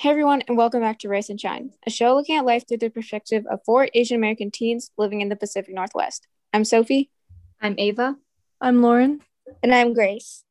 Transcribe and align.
Hey 0.00 0.10
everyone, 0.10 0.44
and 0.46 0.56
welcome 0.56 0.80
back 0.80 1.00
to 1.00 1.08
Rice 1.08 1.28
and 1.28 1.40
Shine, 1.40 1.72
a 1.84 1.90
show 1.90 2.14
looking 2.14 2.36
at 2.36 2.44
life 2.44 2.68
through 2.68 2.76
the 2.76 2.88
perspective 2.88 3.44
of 3.50 3.64
four 3.66 3.88
Asian 3.94 4.14
American 4.14 4.52
teens 4.52 4.92
living 4.96 5.22
in 5.22 5.28
the 5.28 5.34
Pacific 5.34 5.74
Northwest. 5.74 6.28
I'm 6.52 6.64
Sophie. 6.64 7.10
I'm 7.60 7.74
Ava. 7.78 8.14
I'm 8.60 8.80
Lauren. 8.80 9.22
And 9.60 9.74
I'm 9.74 9.94
Grace. 9.94 10.44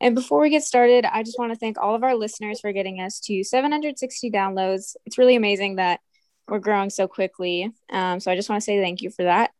And 0.00 0.14
before 0.14 0.40
we 0.40 0.50
get 0.50 0.62
started, 0.62 1.04
I 1.04 1.24
just 1.24 1.36
want 1.36 1.52
to 1.52 1.58
thank 1.58 1.78
all 1.78 1.96
of 1.96 2.04
our 2.04 2.14
listeners 2.14 2.60
for 2.60 2.72
getting 2.72 3.00
us 3.00 3.18
to 3.22 3.42
760 3.42 4.30
downloads. 4.30 4.94
It's 5.04 5.18
really 5.18 5.34
amazing 5.34 5.74
that 5.76 5.98
we're 6.46 6.60
growing 6.60 6.90
so 6.90 7.08
quickly. 7.08 7.72
Um, 7.90 8.20
so 8.20 8.30
I 8.30 8.36
just 8.36 8.48
want 8.48 8.62
to 8.62 8.64
say 8.64 8.80
thank 8.80 9.02
you 9.02 9.10
for 9.10 9.24
that. 9.24 9.50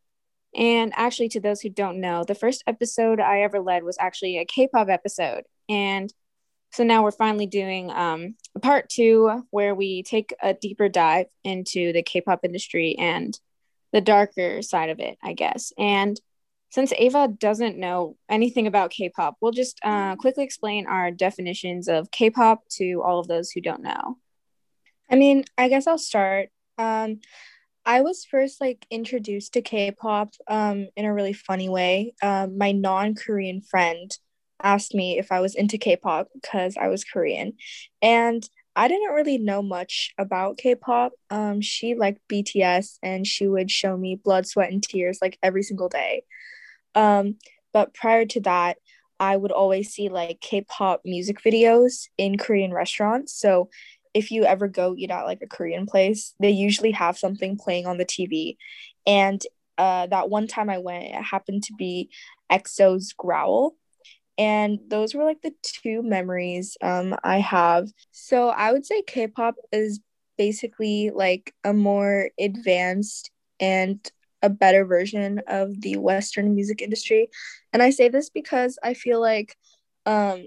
And 0.55 0.93
actually, 0.95 1.27
to 1.29 1.41
those 1.41 1.59
who 1.59 1.67
don't 1.67 1.99
know, 1.99 2.23
the 2.25 2.33
first 2.33 2.63
episode 2.65 3.19
I 3.19 3.41
ever 3.41 3.59
led 3.59 3.83
was 3.83 3.97
actually 3.99 4.37
a 4.37 4.45
K 4.45 4.69
pop 4.69 4.87
episode. 4.87 5.43
And 5.67 6.13
so 6.71 6.83
now 6.83 7.03
we're 7.03 7.11
finally 7.11 7.47
doing 7.47 7.91
um, 7.91 8.35
part 8.61 8.89
two 8.89 9.43
where 9.49 9.75
we 9.75 10.03
take 10.03 10.33
a 10.41 10.53
deeper 10.53 10.87
dive 10.87 11.27
into 11.43 11.91
the 11.91 12.01
K 12.01 12.21
pop 12.21 12.41
industry 12.43 12.95
and 12.97 13.37
the 13.91 14.01
darker 14.01 14.61
side 14.61 14.89
of 14.89 14.99
it, 14.99 15.17
I 15.21 15.33
guess. 15.33 15.73
And 15.77 16.19
since 16.69 16.93
Ava 16.97 17.27
doesn't 17.27 17.77
know 17.77 18.15
anything 18.29 18.67
about 18.67 18.91
K 18.91 19.09
pop, 19.09 19.35
we'll 19.41 19.51
just 19.51 19.79
uh, 19.83 20.15
quickly 20.15 20.45
explain 20.45 20.87
our 20.87 21.11
definitions 21.11 21.89
of 21.89 22.09
K 22.11 22.29
pop 22.29 22.63
to 22.77 23.01
all 23.03 23.19
of 23.19 23.27
those 23.27 23.51
who 23.51 23.59
don't 23.59 23.83
know. 23.83 24.17
I 25.09 25.15
mean, 25.15 25.43
I 25.57 25.67
guess 25.67 25.87
I'll 25.87 25.97
start. 25.97 26.49
Um, 26.77 27.19
I 27.85 28.01
was 28.01 28.23
first 28.23 28.61
like 28.61 28.85
introduced 28.89 29.53
to 29.53 29.61
K 29.61 29.91
pop 29.91 30.33
um, 30.47 30.87
in 30.95 31.03
a 31.03 31.13
really 31.13 31.33
funny 31.33 31.67
way. 31.67 32.13
Um, 32.21 32.57
my 32.57 32.71
non 32.71 33.15
Korean 33.15 33.61
friend 33.61 34.09
asked 34.63 34.93
me 34.93 35.17
if 35.17 35.31
I 35.31 35.39
was 35.39 35.55
into 35.55 35.77
K-pop 35.77 36.27
because 36.33 36.77
I 36.77 36.87
was 36.87 37.03
Korean, 37.03 37.53
and 38.01 38.47
I 38.75 38.87
didn't 38.87 39.13
really 39.13 39.37
know 39.37 39.61
much 39.61 40.13
about 40.17 40.57
K-pop. 40.57 41.11
Um, 41.29 41.61
she 41.61 41.95
liked 41.95 42.21
BTS, 42.29 42.99
and 43.03 43.27
she 43.27 43.47
would 43.47 43.69
show 43.69 43.97
me 43.97 44.15
Blood, 44.15 44.47
Sweat, 44.47 44.71
and 44.71 44.81
Tears 44.81 45.19
like 45.21 45.37
every 45.43 45.63
single 45.63 45.89
day. 45.89 46.23
Um, 46.95 47.37
but 47.73 47.93
prior 47.93 48.25
to 48.25 48.41
that, 48.41 48.77
I 49.19 49.37
would 49.37 49.51
always 49.51 49.93
see 49.93 50.09
like 50.09 50.41
K-pop 50.41 51.01
music 51.05 51.41
videos 51.43 52.07
in 52.17 52.37
Korean 52.37 52.73
restaurants. 52.73 53.33
So 53.33 53.69
if 54.13 54.31
you 54.31 54.45
ever 54.45 54.67
go 54.67 54.95
eat 54.97 55.11
at 55.11 55.23
like 55.23 55.41
a 55.41 55.47
Korean 55.47 55.85
place, 55.85 56.33
they 56.39 56.49
usually 56.49 56.91
have 56.91 57.17
something 57.17 57.57
playing 57.57 57.85
on 57.85 57.97
the 57.97 58.05
TV. 58.05 58.57
And 59.05 59.41
uh, 59.77 60.07
that 60.07 60.29
one 60.29 60.47
time 60.47 60.69
I 60.69 60.79
went, 60.79 61.05
it 61.05 61.23
happened 61.23 61.63
to 61.63 61.73
be 61.73 62.09
EXO's 62.51 63.13
Growl 63.13 63.75
and 64.41 64.79
those 64.89 65.13
were 65.13 65.23
like 65.23 65.43
the 65.43 65.53
two 65.61 66.01
memories 66.01 66.75
um 66.81 67.15
I 67.23 67.39
have. 67.39 67.89
So 68.11 68.49
I 68.49 68.71
would 68.71 68.85
say 68.85 69.03
K-pop 69.03 69.55
is 69.71 69.99
basically 70.37 71.11
like 71.13 71.53
a 71.63 71.73
more 71.73 72.29
advanced 72.39 73.29
and 73.59 73.99
a 74.41 74.49
better 74.49 74.83
version 74.85 75.41
of 75.47 75.79
the 75.81 75.97
western 75.97 76.55
music 76.55 76.81
industry. 76.81 77.29
And 77.71 77.83
I 77.83 77.91
say 77.91 78.09
this 78.09 78.31
because 78.31 78.79
I 78.83 78.95
feel 78.95 79.21
like 79.21 79.55
um 80.07 80.45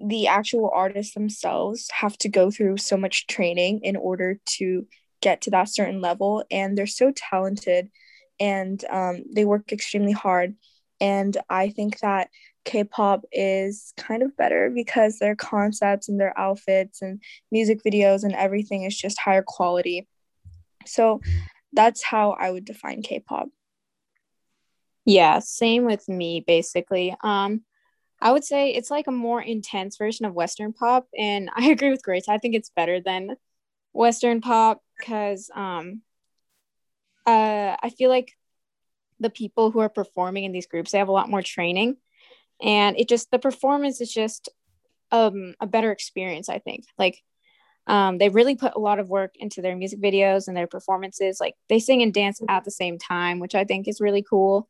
the 0.00 0.26
actual 0.26 0.70
artists 0.74 1.14
themselves 1.14 1.88
have 1.92 2.18
to 2.18 2.28
go 2.28 2.50
through 2.50 2.76
so 2.76 2.96
much 2.98 3.26
training 3.26 3.80
in 3.82 3.96
order 3.96 4.38
to 4.58 4.86
get 5.22 5.42
to 5.42 5.50
that 5.50 5.68
certain 5.68 6.02
level 6.02 6.44
and 6.50 6.76
they're 6.76 6.86
so 6.86 7.12
talented 7.14 7.88
and 8.38 8.84
um, 8.90 9.22
they 9.34 9.44
work 9.44 9.72
extremely 9.72 10.12
hard 10.12 10.54
and 11.00 11.36
i 11.50 11.68
think 11.68 11.98
that 12.00 12.28
K-pop 12.64 13.24
is 13.32 13.92
kind 13.96 14.22
of 14.22 14.36
better 14.36 14.70
because 14.70 15.18
their 15.18 15.34
concepts 15.34 16.08
and 16.08 16.20
their 16.20 16.38
outfits 16.38 17.02
and 17.02 17.22
music 17.50 17.82
videos 17.82 18.22
and 18.22 18.34
everything 18.34 18.84
is 18.84 18.96
just 18.96 19.18
higher 19.18 19.42
quality. 19.46 20.06
So 20.86 21.20
that's 21.72 22.02
how 22.02 22.32
I 22.32 22.50
would 22.50 22.64
define 22.64 23.02
K-pop. 23.02 23.48
Yeah, 25.04 25.38
same 25.38 25.84
with 25.84 26.08
me 26.08 26.44
basically. 26.46 27.16
Um 27.22 27.62
I 28.22 28.32
would 28.32 28.44
say 28.44 28.70
it's 28.70 28.90
like 28.90 29.06
a 29.06 29.12
more 29.12 29.40
intense 29.40 29.96
version 29.96 30.26
of 30.26 30.34
western 30.34 30.74
pop 30.74 31.08
and 31.16 31.48
I 31.56 31.70
agree 31.70 31.90
with 31.90 32.02
Grace. 32.02 32.28
I 32.28 32.38
think 32.38 32.54
it's 32.54 32.70
better 32.70 33.00
than 33.00 33.36
western 33.92 34.40
pop 34.40 34.82
cuz 35.04 35.50
um 35.54 36.02
uh 37.26 37.76
I 37.82 37.90
feel 37.96 38.10
like 38.10 38.36
the 39.18 39.30
people 39.30 39.70
who 39.70 39.80
are 39.80 39.88
performing 39.88 40.44
in 40.44 40.52
these 40.52 40.66
groups 40.66 40.92
they 40.92 40.98
have 40.98 41.08
a 41.08 41.12
lot 41.12 41.28
more 41.28 41.42
training 41.42 41.96
and 42.62 42.98
it 42.98 43.08
just 43.08 43.30
the 43.30 43.38
performance 43.38 44.00
is 44.00 44.12
just 44.12 44.48
um 45.12 45.54
a 45.60 45.66
better 45.66 45.90
experience 45.92 46.48
i 46.48 46.58
think. 46.58 46.84
Like 46.98 47.22
um 47.86 48.18
they 48.18 48.28
really 48.28 48.56
put 48.56 48.74
a 48.76 48.80
lot 48.80 48.98
of 48.98 49.08
work 49.08 49.34
into 49.36 49.62
their 49.62 49.76
music 49.76 50.00
videos 50.00 50.48
and 50.48 50.56
their 50.56 50.66
performances. 50.66 51.38
Like 51.40 51.54
they 51.68 51.78
sing 51.78 52.02
and 52.02 52.12
dance 52.12 52.40
at 52.48 52.64
the 52.64 52.70
same 52.70 52.98
time 52.98 53.38
which 53.40 53.54
i 53.54 53.64
think 53.64 53.88
is 53.88 54.00
really 54.00 54.22
cool. 54.22 54.68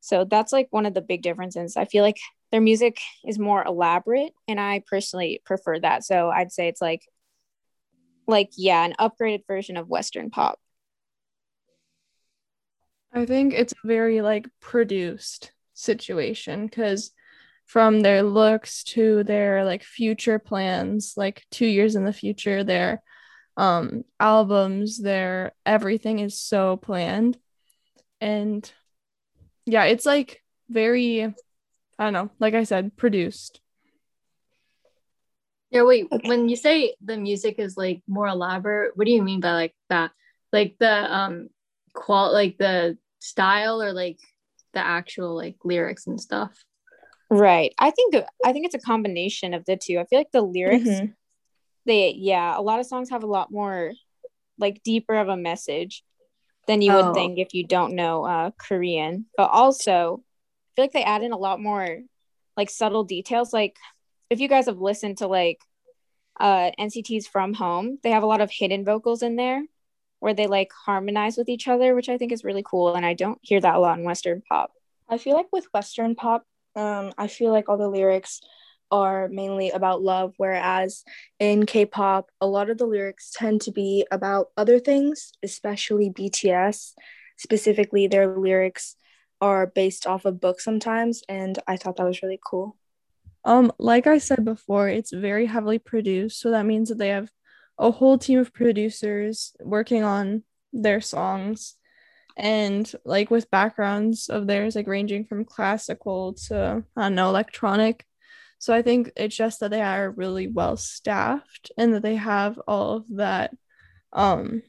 So 0.00 0.24
that's 0.24 0.52
like 0.52 0.68
one 0.70 0.86
of 0.86 0.94
the 0.94 1.02
big 1.02 1.22
differences. 1.22 1.76
I 1.76 1.84
feel 1.84 2.02
like 2.02 2.18
their 2.52 2.60
music 2.60 2.98
is 3.26 3.38
more 3.38 3.64
elaborate 3.64 4.32
and 4.48 4.60
i 4.60 4.82
personally 4.86 5.40
prefer 5.44 5.78
that. 5.80 6.04
So 6.04 6.30
i'd 6.30 6.52
say 6.52 6.68
it's 6.68 6.80
like 6.82 7.02
like 8.26 8.50
yeah 8.56 8.84
an 8.84 8.94
upgraded 8.98 9.46
version 9.46 9.76
of 9.76 9.88
western 9.88 10.30
pop. 10.30 10.58
I 13.12 13.26
think 13.26 13.52
it's 13.54 13.72
a 13.72 13.86
very 13.86 14.20
like 14.20 14.48
produced 14.60 15.52
situation 15.74 16.66
because 16.66 17.12
from 17.70 18.00
their 18.00 18.24
looks 18.24 18.82
to 18.82 19.22
their 19.22 19.64
like 19.64 19.84
future 19.84 20.40
plans 20.40 21.14
like 21.16 21.46
2 21.52 21.66
years 21.66 21.94
in 21.94 22.04
the 22.04 22.12
future 22.12 22.64
their 22.64 23.00
um 23.56 24.02
albums 24.18 24.98
their 24.98 25.52
everything 25.64 26.18
is 26.18 26.36
so 26.36 26.76
planned. 26.76 27.38
And 28.20 28.70
yeah 29.66 29.84
it's 29.84 30.04
like 30.04 30.42
very 30.68 31.22
i 31.22 31.32
don't 31.98 32.12
know 32.12 32.30
like 32.40 32.54
i 32.54 32.64
said 32.64 32.96
produced. 32.96 33.60
Yeah 35.70 35.84
wait 35.84 36.08
okay. 36.10 36.28
when 36.28 36.48
you 36.48 36.56
say 36.56 36.96
the 37.00 37.16
music 37.16 37.60
is 37.60 37.76
like 37.76 38.02
more 38.08 38.26
elaborate 38.26 38.96
what 38.96 39.04
do 39.04 39.12
you 39.12 39.22
mean 39.22 39.38
by 39.38 39.52
like 39.52 39.74
that? 39.90 40.10
Like 40.52 40.74
the 40.80 41.14
um 41.14 41.50
qual 41.92 42.32
like 42.32 42.58
the 42.58 42.98
style 43.20 43.80
or 43.80 43.92
like 43.92 44.18
the 44.74 44.84
actual 44.84 45.36
like 45.36 45.54
lyrics 45.62 46.08
and 46.08 46.20
stuff 46.20 46.64
Right. 47.30 47.72
I 47.78 47.92
think 47.92 48.16
I 48.44 48.52
think 48.52 48.66
it's 48.66 48.74
a 48.74 48.80
combination 48.80 49.54
of 49.54 49.64
the 49.64 49.76
two. 49.76 49.98
I 50.00 50.04
feel 50.04 50.18
like 50.18 50.32
the 50.32 50.42
lyrics 50.42 50.88
mm-hmm. 50.88 51.12
they 51.86 52.12
yeah, 52.16 52.58
a 52.58 52.60
lot 52.60 52.80
of 52.80 52.86
songs 52.86 53.10
have 53.10 53.22
a 53.22 53.28
lot 53.28 53.52
more 53.52 53.92
like 54.58 54.82
deeper 54.82 55.14
of 55.14 55.28
a 55.28 55.36
message 55.36 56.02
than 56.66 56.82
you 56.82 56.92
oh. 56.92 57.06
would 57.06 57.14
think 57.14 57.38
if 57.38 57.54
you 57.54 57.64
don't 57.64 57.94
know 57.94 58.24
uh 58.24 58.50
Korean. 58.58 59.26
But 59.36 59.50
also 59.50 60.22
I 60.24 60.70
feel 60.74 60.84
like 60.84 60.92
they 60.92 61.04
add 61.04 61.22
in 61.22 61.32
a 61.32 61.38
lot 61.38 61.60
more 61.60 62.00
like 62.56 62.68
subtle 62.68 63.04
details 63.04 63.52
like 63.52 63.76
if 64.28 64.40
you 64.40 64.48
guys 64.48 64.66
have 64.66 64.78
listened 64.78 65.18
to 65.18 65.28
like 65.28 65.60
uh 66.40 66.72
NCT's 66.80 67.28
From 67.28 67.54
Home, 67.54 67.98
they 68.02 68.10
have 68.10 68.24
a 68.24 68.26
lot 68.26 68.40
of 68.40 68.50
hidden 68.50 68.84
vocals 68.84 69.22
in 69.22 69.36
there 69.36 69.62
where 70.18 70.34
they 70.34 70.48
like 70.48 70.72
harmonize 70.72 71.36
with 71.36 71.48
each 71.48 71.68
other, 71.68 71.94
which 71.94 72.08
I 72.08 72.18
think 72.18 72.32
is 72.32 72.42
really 72.42 72.64
cool 72.66 72.96
and 72.96 73.06
I 73.06 73.14
don't 73.14 73.38
hear 73.40 73.60
that 73.60 73.76
a 73.76 73.78
lot 73.78 73.98
in 73.98 74.04
western 74.04 74.42
pop. 74.48 74.72
I 75.08 75.16
feel 75.16 75.36
like 75.36 75.48
with 75.52 75.66
western 75.72 76.16
pop 76.16 76.44
um, 76.76 77.12
I 77.18 77.26
feel 77.26 77.52
like 77.52 77.68
all 77.68 77.78
the 77.78 77.88
lyrics 77.88 78.40
are 78.90 79.28
mainly 79.28 79.70
about 79.70 80.02
love, 80.02 80.34
whereas 80.36 81.04
in 81.38 81.66
K 81.66 81.86
pop, 81.86 82.30
a 82.40 82.46
lot 82.46 82.70
of 82.70 82.78
the 82.78 82.86
lyrics 82.86 83.30
tend 83.34 83.60
to 83.62 83.72
be 83.72 84.06
about 84.10 84.48
other 84.56 84.78
things, 84.78 85.32
especially 85.42 86.10
BTS. 86.10 86.92
Specifically, 87.36 88.06
their 88.06 88.36
lyrics 88.36 88.96
are 89.40 89.66
based 89.66 90.06
off 90.06 90.24
of 90.24 90.40
books 90.40 90.64
sometimes, 90.64 91.22
and 91.28 91.58
I 91.66 91.76
thought 91.76 91.96
that 91.96 92.06
was 92.06 92.22
really 92.22 92.40
cool. 92.44 92.76
Um, 93.44 93.72
like 93.78 94.06
I 94.06 94.18
said 94.18 94.44
before, 94.44 94.88
it's 94.88 95.12
very 95.12 95.46
heavily 95.46 95.78
produced, 95.78 96.40
so 96.40 96.50
that 96.50 96.66
means 96.66 96.88
that 96.88 96.98
they 96.98 97.08
have 97.08 97.30
a 97.78 97.90
whole 97.90 98.18
team 98.18 98.38
of 98.38 98.52
producers 98.52 99.54
working 99.62 100.04
on 100.04 100.42
their 100.72 101.00
songs 101.00 101.76
and 102.40 102.90
like 103.04 103.30
with 103.30 103.50
backgrounds 103.50 104.30
of 104.30 104.46
theirs 104.46 104.74
like 104.74 104.86
ranging 104.86 105.26
from 105.26 105.44
classical 105.44 106.32
to 106.32 106.82
I 106.96 107.02
don't 107.02 107.14
know 107.14 107.28
electronic. 107.28 108.06
So 108.58 108.74
I 108.74 108.80
think 108.80 109.12
it's 109.14 109.36
just 109.36 109.60
that 109.60 109.70
they 109.70 109.82
are 109.82 110.10
really 110.10 110.48
well 110.48 110.78
staffed 110.78 111.70
and 111.76 111.94
that 111.94 112.02
they 112.02 112.16
have 112.16 112.58
all 112.66 112.96
of 112.96 113.04
that 113.10 113.54
um 114.14 114.62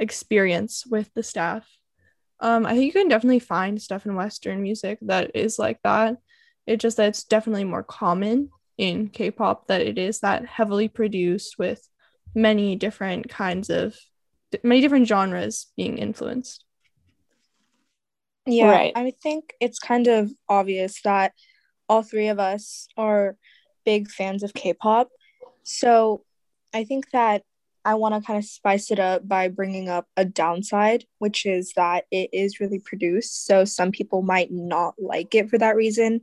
experience 0.00 0.84
with 0.84 1.14
the 1.14 1.22
staff. 1.22 1.64
Um 2.40 2.66
I 2.66 2.72
think 2.72 2.86
you 2.86 2.92
can 2.92 3.08
definitely 3.08 3.38
find 3.38 3.80
stuff 3.80 4.04
in 4.04 4.16
western 4.16 4.62
music 4.62 4.98
that 5.02 5.30
is 5.34 5.60
like 5.60 5.78
that. 5.84 6.16
It 6.66 6.80
just 6.80 6.96
that 6.96 7.08
it's 7.10 7.22
definitely 7.22 7.64
more 7.64 7.84
common 7.84 8.50
in 8.76 9.10
K-pop 9.10 9.68
that 9.68 9.80
it 9.80 9.96
is 9.96 10.20
that 10.20 10.44
heavily 10.44 10.88
produced 10.88 11.56
with 11.56 11.88
many 12.34 12.74
different 12.74 13.28
kinds 13.28 13.70
of 13.70 13.96
many 14.62 14.80
different 14.80 15.08
genres 15.08 15.66
being 15.76 15.98
influenced. 15.98 16.64
Yeah, 18.46 18.70
right. 18.70 18.92
I 18.94 19.12
think 19.22 19.54
it's 19.60 19.78
kind 19.78 20.06
of 20.06 20.30
obvious 20.48 21.02
that 21.02 21.32
all 21.88 22.02
three 22.02 22.28
of 22.28 22.38
us 22.38 22.88
are 22.96 23.36
big 23.84 24.08
fans 24.08 24.42
of 24.42 24.54
K-pop. 24.54 25.08
So, 25.64 26.22
I 26.72 26.84
think 26.84 27.10
that 27.10 27.42
I 27.86 27.94
want 27.94 28.14
to 28.14 28.26
kind 28.26 28.36
of 28.36 28.44
spice 28.44 28.90
it 28.90 28.98
up 28.98 29.26
by 29.26 29.46
bringing 29.46 29.88
up 29.88 30.08
a 30.16 30.24
downside, 30.24 31.04
which 31.18 31.46
is 31.46 31.72
that 31.76 32.04
it 32.10 32.30
is 32.32 32.58
really 32.58 32.80
produced. 32.80 33.46
So 33.46 33.64
some 33.64 33.92
people 33.92 34.22
might 34.22 34.50
not 34.50 34.94
like 34.98 35.36
it 35.36 35.48
for 35.48 35.56
that 35.58 35.76
reason. 35.76 36.22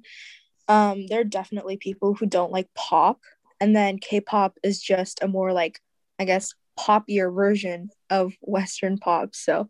Um, 0.67 1.07
there 1.07 1.21
are 1.21 1.25
definitely 1.25 1.77
people 1.77 2.15
who 2.15 2.25
don't 2.25 2.51
like 2.51 2.67
pop, 2.75 3.21
and 3.61 3.73
then 3.73 3.97
K-pop 3.97 4.57
is 4.61 4.81
just 4.81 5.23
a 5.23 5.27
more 5.29 5.53
like, 5.53 5.79
I 6.19 6.25
guess, 6.25 6.53
poppier 6.79 7.33
version 7.33 7.89
of 8.09 8.33
Western 8.41 8.97
pop. 8.97 9.35
So 9.35 9.67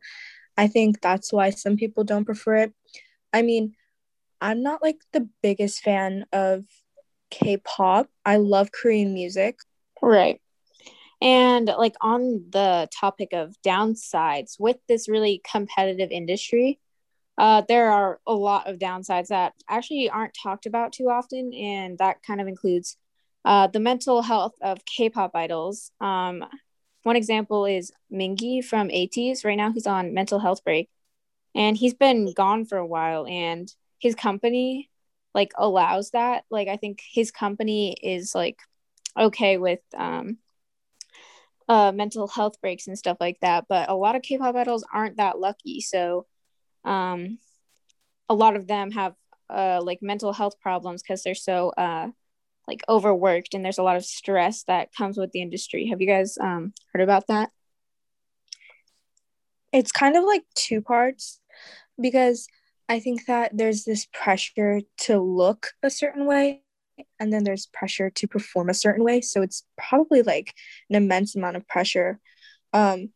I 0.58 0.68
think 0.68 1.02
that's 1.02 1.34
why 1.34 1.50
some 1.50 1.78
people 1.78 2.04
don't 2.04 2.26
prefer 2.26 2.56
it. 2.58 2.74
I 3.32 3.42
mean, 3.42 3.74
I'm 4.42 4.62
not 4.62 4.82
like 4.84 4.98
the 5.12 5.30
biggest 5.42 5.82
fan 5.82 6.26
of 6.32 6.66
K-pop. 7.32 8.10
I 8.26 8.38
love 8.38 8.72
Korean 8.72 9.14
music. 9.14 9.58
Right. 10.02 10.42
And 11.22 11.68
like 11.68 11.96
on 12.02 12.46
the 12.50 12.90
topic 13.00 13.30
of 13.32 13.56
downsides 13.66 14.60
with 14.60 14.78
this 14.90 15.08
really 15.08 15.42
competitive 15.50 16.12
industry, 16.12 16.80
uh, 17.38 17.64
there 17.68 17.90
are 17.90 18.20
a 18.28 18.34
lot 18.34 18.68
of 18.68 18.78
downsides 18.78 19.28
that 19.28 19.54
actually 19.70 20.10
aren't 20.10 20.36
talked 20.44 20.66
about 20.66 20.92
too 20.92 21.10
often, 21.10 21.54
and 21.54 21.98
that 21.98 22.22
kind 22.22 22.42
of 22.42 22.48
includes 22.48 22.98
uh, 23.46 23.68
the 23.68 23.80
mental 23.80 24.22
health 24.22 24.54
of 24.62 24.86
K-pop 24.86 25.32
idols. 25.34 25.92
Um, 26.00 26.46
one 27.04 27.16
example 27.16 27.66
is 27.66 27.92
Mingi 28.12 28.64
from 28.64 28.90
ATEEZ. 28.90 29.46
Right 29.46 29.56
now, 29.58 29.72
he's 29.72 29.88
on 29.88 30.14
mental 30.14 30.40
health 30.40 30.64
break, 30.64 30.90
and 31.54 31.78
he's 31.78 31.94
been 31.94 32.34
gone 32.34 32.66
for 32.66 32.78
a 32.78 32.86
while. 32.86 33.26
And 33.28 33.74
his 34.00 34.16
company 34.16 34.90
like 35.34 35.52
allows 35.58 36.12
that. 36.12 36.46
Like, 36.50 36.68
I 36.68 36.78
think 36.78 37.02
his 37.06 37.32
company 37.32 37.94
is 37.94 38.34
like 38.34 38.60
okay 39.18 39.58
with 39.58 39.80
um, 39.96 40.38
uh, 41.68 41.92
mental 41.92 42.28
health 42.28 42.60
breaks 42.62 42.88
and 42.88 42.98
stuff 42.98 43.18
like 43.20 43.40
that. 43.42 43.66
But 43.68 43.90
a 43.90 43.96
lot 43.96 44.16
of 44.16 44.22
K-pop 44.22 44.56
idols 44.56 44.86
aren't 44.94 45.18
that 45.18 45.40
lucky. 45.40 45.82
So, 45.82 46.26
um, 46.84 47.40
a 48.30 48.34
lot 48.34 48.56
of 48.56 48.68
them 48.68 48.92
have 48.92 49.16
uh, 49.50 49.82
like 49.84 50.02
mental 50.02 50.34
health 50.34 50.60
problems 50.60 51.02
because 51.04 51.24
they're 51.24 51.36
so 51.36 51.70
uh, 51.78 52.08
like 52.68 52.82
overworked 52.88 53.54
and 53.54 53.64
there's 53.64 53.78
a 53.78 53.84
lot 53.84 53.98
of 53.98 54.06
stress 54.06 54.64
that 54.64 54.94
comes 54.96 55.18
with 55.18 55.32
the 55.32 55.42
industry. 55.42 55.88
Have 55.88 56.02
you 56.02 56.08
guys 56.08 56.38
um, 56.40 56.74
heard 56.94 57.02
about 57.02 57.28
that? 57.28 57.50
It's 59.72 59.92
kind 59.92 60.16
of 60.16 60.24
like 60.24 60.44
two 60.56 60.82
parts 60.82 61.40
because 62.00 62.48
I 62.88 63.00
think 63.00 63.26
that 63.26 63.52
there's 63.56 63.84
this 63.84 64.08
pressure 64.14 64.82
to 65.00 65.20
look 65.20 65.72
a 65.82 65.90
certain 65.90 66.26
way 66.26 66.62
and 67.20 67.34
then 67.34 67.44
there's 67.44 67.66
pressure 67.68 68.10
to 68.12 68.28
perform 68.28 68.70
a 68.70 68.74
certain 68.74 69.04
way. 69.04 69.22
So 69.22 69.42
it's 69.42 69.64
probably 69.78 70.22
like 70.22 70.54
an 70.90 70.96
immense 70.96 71.36
amount 71.36 71.58
of 71.58 71.68
pressure. 71.68 72.20
Um, 72.72 73.10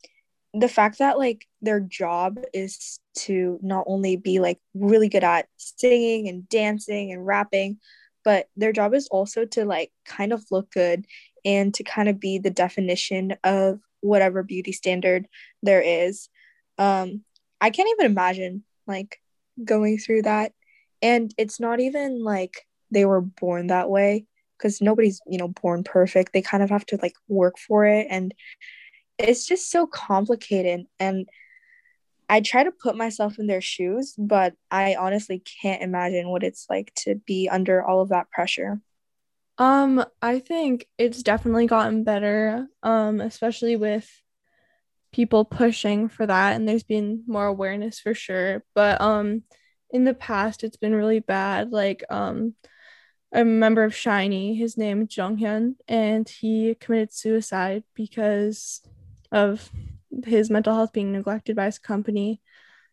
the 0.54 0.68
fact 0.68 1.00
that 1.00 1.18
like 1.18 1.46
their 1.62 1.80
job 1.80 2.40
is 2.54 3.00
to 3.16 3.60
not 3.62 3.84
only 3.88 4.16
be 4.16 4.40
like 4.40 4.60
really 4.74 5.10
good 5.10 5.24
at 5.24 5.48
singing 5.58 6.28
and 6.28 6.48
dancing 6.50 7.12
and 7.12 7.26
rapping, 7.26 7.78
but 8.28 8.50
their 8.58 8.74
job 8.74 8.94
is 8.94 9.08
also 9.08 9.46
to 9.46 9.64
like 9.64 9.90
kind 10.06 10.34
of 10.34 10.44
look 10.52 10.70
good 10.72 11.06
and 11.46 11.74
to 11.74 11.82
kind 11.82 12.10
of 12.10 12.20
be 12.20 12.40
the 12.40 12.50
definition 12.50 13.38
of 13.46 13.80
whatever 14.02 14.44
beauty 14.44 14.74
standard 14.74 15.26
there 15.64 15.80
is. 15.80 16.28
Um, 16.78 17.22
I 17.62 17.70
can't 17.70 17.88
even 17.88 18.12
imagine 18.12 18.66
like 18.86 19.22
going 19.64 19.98
through 19.98 20.24
that. 20.24 20.52
And 21.02 21.34
it's 21.38 21.58
not 21.58 21.80
even 21.80 22.22
like 22.22 22.68
they 22.92 23.06
were 23.06 23.22
born 23.22 23.68
that 23.68 23.90
way 23.90 24.26
because 24.58 24.82
nobody's, 24.82 25.22
you 25.26 25.38
know, 25.38 25.48
born 25.48 25.86
perfect. 25.86 26.34
They 26.34 26.42
kind 26.42 26.62
of 26.62 26.70
have 26.70 26.86
to 26.88 27.00
like 27.02 27.16
work 27.30 27.58
for 27.58 27.86
it. 27.86 28.08
And 28.10 28.34
it's 29.18 29.46
just 29.46 29.72
so 29.72 29.88
complicated. 29.88 30.86
And 31.00 31.30
I 32.30 32.42
try 32.42 32.64
to 32.64 32.72
put 32.72 32.98
myself 32.98 33.40
in 33.40 33.48
their 33.48 33.62
shoes, 33.62 34.14
but 34.18 34.54
I 34.70 34.96
honestly 34.96 35.42
can't 35.62 35.82
imagine 35.82 36.30
what 36.30 36.44
it's 36.44 36.66
like 36.70 36.94
to 37.06 37.16
be 37.16 37.48
under 37.50 37.84
all 37.84 38.02
of 38.02 38.10
that 38.10 38.30
pressure. 38.30 38.82
Um, 39.58 40.06
I 40.22 40.40
think 40.40 40.88
it's 40.98 41.24
definitely 41.24 41.68
gotten 41.68 42.04
better, 42.04 42.68
um, 42.84 43.22
especially 43.22 43.76
with 43.76 44.10
people 45.12 45.46
pushing 45.46 46.10
for 46.10 46.26
that 46.26 46.56
and 46.56 46.68
there's 46.68 46.84
been 46.84 47.24
more 47.28 47.46
awareness 47.46 48.00
for 48.00 48.14
sure. 48.14 48.64
But 48.76 49.00
um 49.02 49.44
in 49.90 50.04
the 50.04 50.14
past 50.14 50.64
it's 50.64 50.78
been 50.78 50.94
really 50.94 51.20
bad. 51.20 51.72
Like 51.72 52.04
um 52.10 52.56
a 53.34 53.44
member 53.44 53.84
of 53.84 53.94
SHINee, 53.94 54.58
his 54.58 54.78
name 54.78 55.08
Jonghyun, 55.08 55.76
and 55.88 56.28
he 56.30 56.76
committed 56.80 57.14
suicide 57.14 57.84
because 57.94 58.82
of 59.32 59.70
his 60.26 60.50
mental 60.50 60.74
health 60.76 60.94
being 60.94 61.12
neglected 61.12 61.56
by 61.56 61.66
his 61.66 61.80
company. 61.80 62.42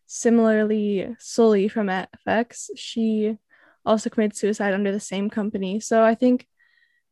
Similarly, 0.07 1.15
Sulli 1.19 1.69
from 1.69 1.89
f(x), 1.89 2.69
she 2.75 3.37
also 3.85 4.09
committed 4.09 4.37
suicide 4.37 4.73
under 4.73 4.91
the 4.91 4.99
same 4.99 5.29
company. 5.29 5.79
So 5.79 6.03
I 6.03 6.15
think 6.15 6.47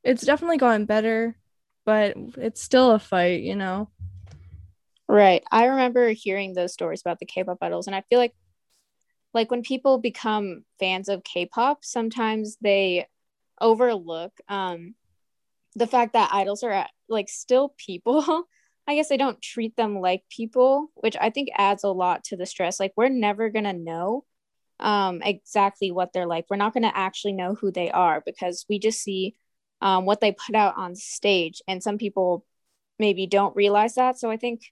it's 0.04 0.25
definitely 0.25 0.57
gotten 0.57 0.86
better, 0.86 1.38
but 1.86 2.15
it's 2.38 2.62
still 2.62 2.92
a 2.92 3.00
fight, 3.00 3.42
you 3.42 3.56
know. 3.56 3.89
Right. 5.07 5.44
I 5.51 5.65
remember 5.65 6.10
hearing 6.10 6.54
those 6.54 6.74
stories 6.74 7.01
about 7.01 7.19
the 7.19 7.25
K-pop 7.25 7.57
idols 7.62 7.88
and 7.88 7.95
I 7.95 8.01
feel 8.09 8.19
like 8.19 8.33
like 9.33 9.50
when 9.50 9.63
people 9.63 9.98
become 9.98 10.63
fans 10.80 11.09
of 11.09 11.24
K-pop, 11.24 11.83
sometimes 11.83 12.57
they 12.62 13.07
overlook 13.62 14.33
um 14.48 14.95
the 15.75 15.88
fact 15.88 16.13
that 16.13 16.31
idols 16.33 16.63
are 16.63 16.88
like 17.07 17.30
still 17.30 17.74
people 17.77 18.45
I 18.88 18.95
guess 18.95 19.12
I 19.12 19.18
don't 19.18 19.41
treat 19.41 19.75
them 19.75 20.00
like 20.00 20.24
people, 20.30 20.88
which 20.95 21.15
I 21.19 21.30
think 21.30 21.50
adds 21.57 21.83
a 21.83 21.89
lot 21.89 22.25
to 22.25 22.38
the 22.38 22.45
stress. 22.45 22.80
Like 22.80 22.94
we're 22.97 23.09
never 23.09 23.50
going 23.50 23.63
to 23.65 23.74
know 23.74 24.25
um, 24.80 25.21
exactly 25.24 25.91
what 25.91 26.12
they're 26.12 26.27
like. 26.27 26.45
We're 26.50 26.57
not 26.57 26.74
going 26.74 26.83
to 26.83 26.97
actually 26.97 27.33
know 27.33 27.56
who 27.56 27.71
they 27.71 27.89
are 27.89 28.21
because 28.25 28.65
we 28.69 28.80
just 28.80 29.01
see 29.01 29.35
um, 29.81 30.06
what 30.06 30.19
they 30.19 30.33
put 30.33 30.56
out 30.56 30.75
on 30.77 30.95
stage. 30.95 31.62
And 31.68 31.81
some 31.81 31.97
people 31.97 32.45
maybe 33.00 33.25
don't 33.25 33.56
realize 33.56 33.95
that. 33.95 34.19
So 34.19 34.30
I 34.30 34.38
think 34.38 34.71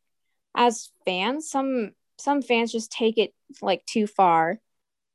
as 0.56 0.92
fans, 1.06 1.50
some 1.50 1.92
some 2.18 2.42
fans 2.42 2.72
just 2.72 2.92
take 2.92 3.18
it 3.18 3.34
like 3.62 3.86
too 3.86 4.06
far 4.06 4.60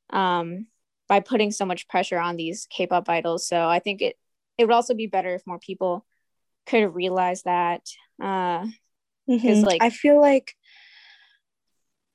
um, 0.09 0.67
by 1.07 1.19
putting 1.19 1.51
so 1.51 1.65
much 1.65 1.87
pressure 1.87 2.19
on 2.19 2.35
these 2.35 2.67
K-pop 2.69 3.07
idols. 3.07 3.47
So 3.47 3.67
I 3.67 3.79
think 3.79 4.01
it 4.01 4.15
it 4.57 4.65
would 4.65 4.73
also 4.73 4.95
be 4.95 5.07
better 5.07 5.35
if 5.35 5.45
more 5.45 5.59
people 5.59 6.05
could 6.65 6.93
realize 6.93 7.43
that 7.43 7.81
uh, 8.21 8.65
because, 9.27 9.59
mm-hmm. 9.59 9.67
like, 9.67 9.81
I 9.81 9.89
feel 9.89 10.19
like 10.19 10.53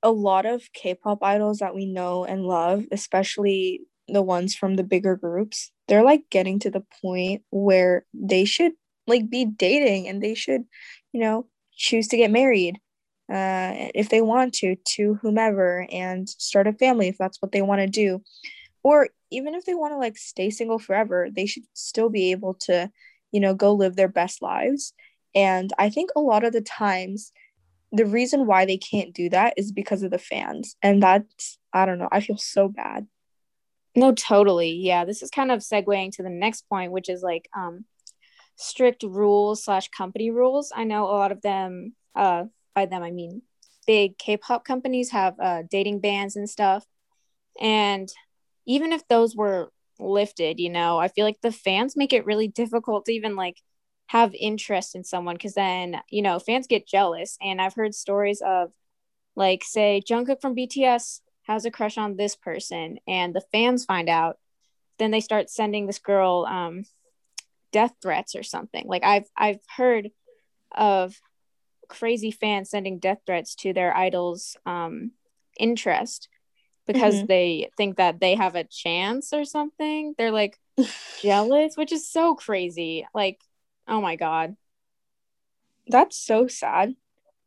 a 0.02 0.11
lot 0.11 0.47
of 0.47 0.62
K-pop 0.73 1.23
idols 1.23 1.59
that 1.59 1.75
we 1.75 1.87
know 1.87 2.25
and 2.25 2.45
love, 2.45 2.85
especially 2.90 3.83
the 4.09 4.23
ones 4.23 4.54
from 4.54 4.75
the 4.75 4.83
bigger 4.83 5.16
groups, 5.16 5.71
they're 5.87 6.02
like 6.02 6.25
getting 6.31 6.59
to 6.61 6.71
the 6.71 6.85
point 7.00 7.42
where 7.50 8.04
they 8.12 8.45
should 8.45 8.73
like 9.07 9.31
be 9.31 9.45
dating 9.45 10.09
and 10.09 10.23
they 10.23 10.35
should, 10.35 10.64
you 11.12 11.21
know, 11.21 11.47
choose 11.75 12.09
to 12.09 12.16
get 12.16 12.31
married 12.31 12.78
uh, 13.33 13.88
if 13.95 14.09
they 14.09 14.21
want 14.21 14.52
to 14.52 14.76
to 14.85 15.14
whomever 15.23 15.87
and 15.90 16.28
start 16.28 16.66
a 16.66 16.73
family 16.73 17.09
if 17.09 17.16
that's 17.19 17.40
what 17.40 17.52
they 17.52 17.62
want 17.62 17.81
to 17.81 17.87
do 17.87 18.23
or 18.83 19.09
even 19.31 19.54
if 19.54 19.64
they 19.64 19.75
want 19.75 19.92
to 19.92 19.99
like 19.99 20.19
stay 20.19 20.50
single 20.50 20.78
forever 20.78 21.28
they 21.35 21.47
should 21.47 21.62
still 21.73 22.11
be 22.11 22.33
able 22.33 22.52
to 22.54 22.90
you 23.31 23.40
know 23.40 23.54
go 23.54 23.73
live 23.73 23.97
their 23.97 24.09
best 24.09 24.42
lives 24.42 24.92
and 25.34 25.72
I 25.78 25.90
think 25.90 26.10
a 26.14 26.20
lot 26.20 26.44
of 26.44 26.52
the 26.52 26.60
times, 26.60 27.32
the 27.90 28.06
reason 28.06 28.46
why 28.46 28.64
they 28.64 28.78
can't 28.78 29.14
do 29.14 29.28
that 29.30 29.54
is 29.56 29.72
because 29.72 30.02
of 30.02 30.10
the 30.10 30.18
fans. 30.18 30.76
And 30.82 31.02
that's, 31.02 31.58
I 31.72 31.86
don't 31.86 31.98
know, 31.98 32.08
I 32.10 32.20
feel 32.20 32.38
so 32.38 32.68
bad. 32.68 33.06
No, 33.94 34.12
totally. 34.12 34.72
Yeah. 34.72 35.04
This 35.04 35.22
is 35.22 35.30
kind 35.30 35.50
of 35.50 35.60
segueing 35.60 36.12
to 36.12 36.22
the 36.22 36.30
next 36.30 36.68
point, 36.68 36.92
which 36.92 37.10
is 37.10 37.22
like 37.22 37.48
um, 37.54 37.84
strict 38.56 39.02
rules 39.02 39.64
slash 39.64 39.88
company 39.88 40.30
rules. 40.30 40.72
I 40.74 40.84
know 40.84 41.04
a 41.04 41.12
lot 41.12 41.32
of 41.32 41.42
them, 41.42 41.94
uh, 42.14 42.44
by 42.74 42.86
them, 42.86 43.02
I 43.02 43.10
mean 43.10 43.42
big 43.86 44.18
K 44.18 44.36
pop 44.36 44.64
companies 44.64 45.10
have 45.10 45.38
uh, 45.40 45.62
dating 45.70 46.00
bans 46.00 46.36
and 46.36 46.48
stuff. 46.48 46.84
And 47.60 48.08
even 48.66 48.92
if 48.92 49.06
those 49.08 49.36
were 49.36 49.70
lifted, 49.98 50.60
you 50.60 50.70
know, 50.70 50.98
I 50.98 51.08
feel 51.08 51.24
like 51.24 51.40
the 51.42 51.52
fans 51.52 51.96
make 51.96 52.12
it 52.12 52.26
really 52.26 52.48
difficult 52.62 53.06
to 53.06 53.12
even 53.12 53.36
like 53.36 53.56
have 54.12 54.35
interest 54.35 54.95
in 54.95 55.02
someone 55.02 55.35
because 55.37 55.54
then 55.54 55.99
you 56.11 56.21
know 56.21 56.38
fans 56.38 56.66
get 56.66 56.87
jealous. 56.87 57.38
And 57.40 57.62
i've 57.62 57.75
heard 57.75 57.95
stories 57.95 58.42
of 58.45 58.71
like 59.35 59.64
say 59.64 60.02
jungkook 60.07 60.42
from 60.42 60.54
bts 60.54 61.21
has 61.45 61.64
a 61.64 61.71
crush 61.71 61.97
on 61.97 62.16
this 62.16 62.37
person 62.37 62.99
and 63.09 63.35
the 63.35 63.40
fans 63.52 63.87
find 63.87 64.11
out 64.11 64.37
then 64.99 65.11
they 65.11 65.21
start 65.21 65.49
sending 65.49 65.87
this 65.87 65.99
girl 65.99 66.47
um, 66.47 66.85
death 67.73 67.95
threats 68.02 68.37
or 68.37 68.42
something. 68.42 68.87
Like 68.87 69.02
i've 69.02 69.31
i've 69.35 69.61
heard 69.76 70.11
of 70.76 71.19
crazy 71.88 72.31
fans 72.31 72.69
sending 72.69 72.99
death 72.99 73.21
threats 73.26 73.54
to 73.54 73.73
their 73.73 73.97
idols 73.97 74.59
um, 74.66 75.12
interest 75.59 76.28
because 76.87 77.14
mm-hmm. 77.14 77.26
they 77.26 77.71
think 77.78 77.97
that 77.97 78.21
they 78.21 78.35
have 78.35 78.57
a 78.57 78.64
chance 78.64 79.33
or 79.33 79.47
something. 79.47 80.14
They're 80.19 80.31
like 80.31 80.59
jealous 81.23 81.78
which 81.78 81.92
is 81.92 82.07
so 82.11 82.35
crazy. 82.35 83.07
Like 83.14 83.40
Oh 83.86 84.00
my 84.00 84.16
god. 84.16 84.56
That's 85.88 86.16
so 86.16 86.46
sad. 86.46 86.94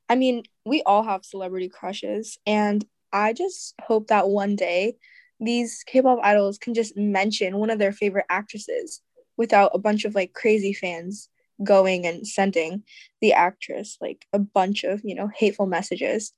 I 0.10 0.16
mean, 0.16 0.44
we 0.66 0.84
all 0.84 1.04
have 1.04 1.26
celebrity 1.26 1.70
crushes, 1.70 2.38
and 2.46 2.86
I 3.14 3.34
just 3.34 3.76
hope 3.82 4.08
that 4.08 4.30
one 4.30 4.56
day 4.56 4.98
these 5.40 5.84
K-pop 5.88 6.20
idols 6.24 6.58
can 6.58 6.74
just 6.74 6.98
mention 6.98 7.58
one 7.58 7.70
of 7.70 7.80
their 7.80 7.92
favorite 7.92 8.26
actresses 8.30 9.02
without 9.38 9.72
a 9.74 9.80
bunch 9.80 10.06
of 10.06 10.16
like 10.16 10.34
crazy 10.34 10.74
fans 10.74 11.30
going 11.64 12.06
and 12.06 12.28
sending 12.28 12.84
the 13.22 13.34
actress 13.34 13.98
like 14.02 14.26
a 14.34 14.40
bunch 14.40 14.84
of, 14.84 15.02
you 15.04 15.16
know, 15.16 15.30
hateful 15.36 15.66
messages. 15.66 16.34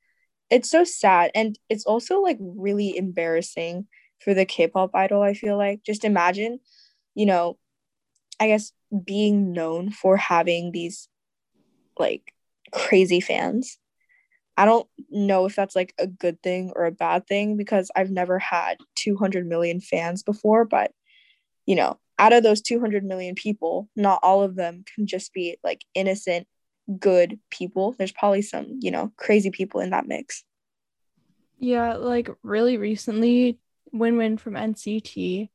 It's 0.50 0.70
so 0.70 0.84
sad 0.84 1.32
and 1.36 1.58
it's 1.70 1.86
also 1.86 2.22
like 2.22 2.38
really 2.42 2.98
embarrassing 2.98 3.88
for 4.20 4.34
the 4.34 4.46
K-pop 4.46 4.92
idol, 4.96 5.22
I 5.22 5.34
feel 5.34 5.58
like. 5.58 5.84
Just 5.84 6.06
imagine, 6.06 6.60
you 7.16 7.25
know, 7.25 7.58
I 8.39 8.48
guess 8.48 8.72
being 9.03 9.53
known 9.53 9.91
for 9.91 10.17
having 10.17 10.72
these 10.72 11.08
like 11.98 12.34
crazy 12.72 13.20
fans. 13.20 13.77
I 14.56 14.65
don't 14.65 14.88
know 15.10 15.46
if 15.46 15.56
that's 15.56 15.75
like 15.75 15.94
a 16.00 16.08
good 16.08 16.41
thing 16.41 16.74
or 16.75 16.86
a 16.86 16.91
bad 16.91 17.27
thing 17.27 17.58
because 17.58 17.91
I've 17.96 18.10
never 18.10 18.39
had 18.39 18.77
200 18.96 19.46
million 19.46 19.79
fans 19.79 20.24
before, 20.24 20.65
but 20.65 20.91
you 21.65 21.75
know, 21.75 22.00
out 22.17 22.34
of 22.34 22.44
those 22.44 22.62
200 22.62 23.03
million 23.03 23.36
people, 23.36 23.89
not 23.96 24.20
all 24.24 24.41
of 24.41 24.56
them 24.56 24.84
can 24.96 25.06
just 25.06 25.34
be 25.34 25.58
like 25.63 25.86
innocent, 25.94 26.48
good 27.00 27.39
people. 27.51 27.94
There's 27.98 28.12
probably 28.12 28.41
some, 28.41 28.79
you 28.82 28.89
know, 28.89 29.12
crazy 29.17 29.51
people 29.51 29.82
in 29.82 29.91
that 29.91 30.08
mix. 30.08 30.44
Yeah, 31.60 31.96
like 31.96 32.29
really 32.41 32.77
recently, 32.77 33.60
WinWin 33.94 34.39
from 34.39 34.53
NCT, 34.53 35.50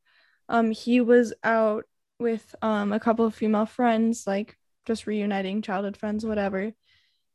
um, 0.48 0.70
he 0.70 1.00
was 1.00 1.32
out 1.42 1.84
with 2.22 2.54
um 2.62 2.92
a 2.92 3.00
couple 3.00 3.26
of 3.26 3.34
female 3.34 3.66
friends, 3.66 4.26
like 4.26 4.56
just 4.86 5.06
reuniting 5.06 5.62
childhood 5.62 5.96
friends, 5.96 6.24
whatever. 6.24 6.72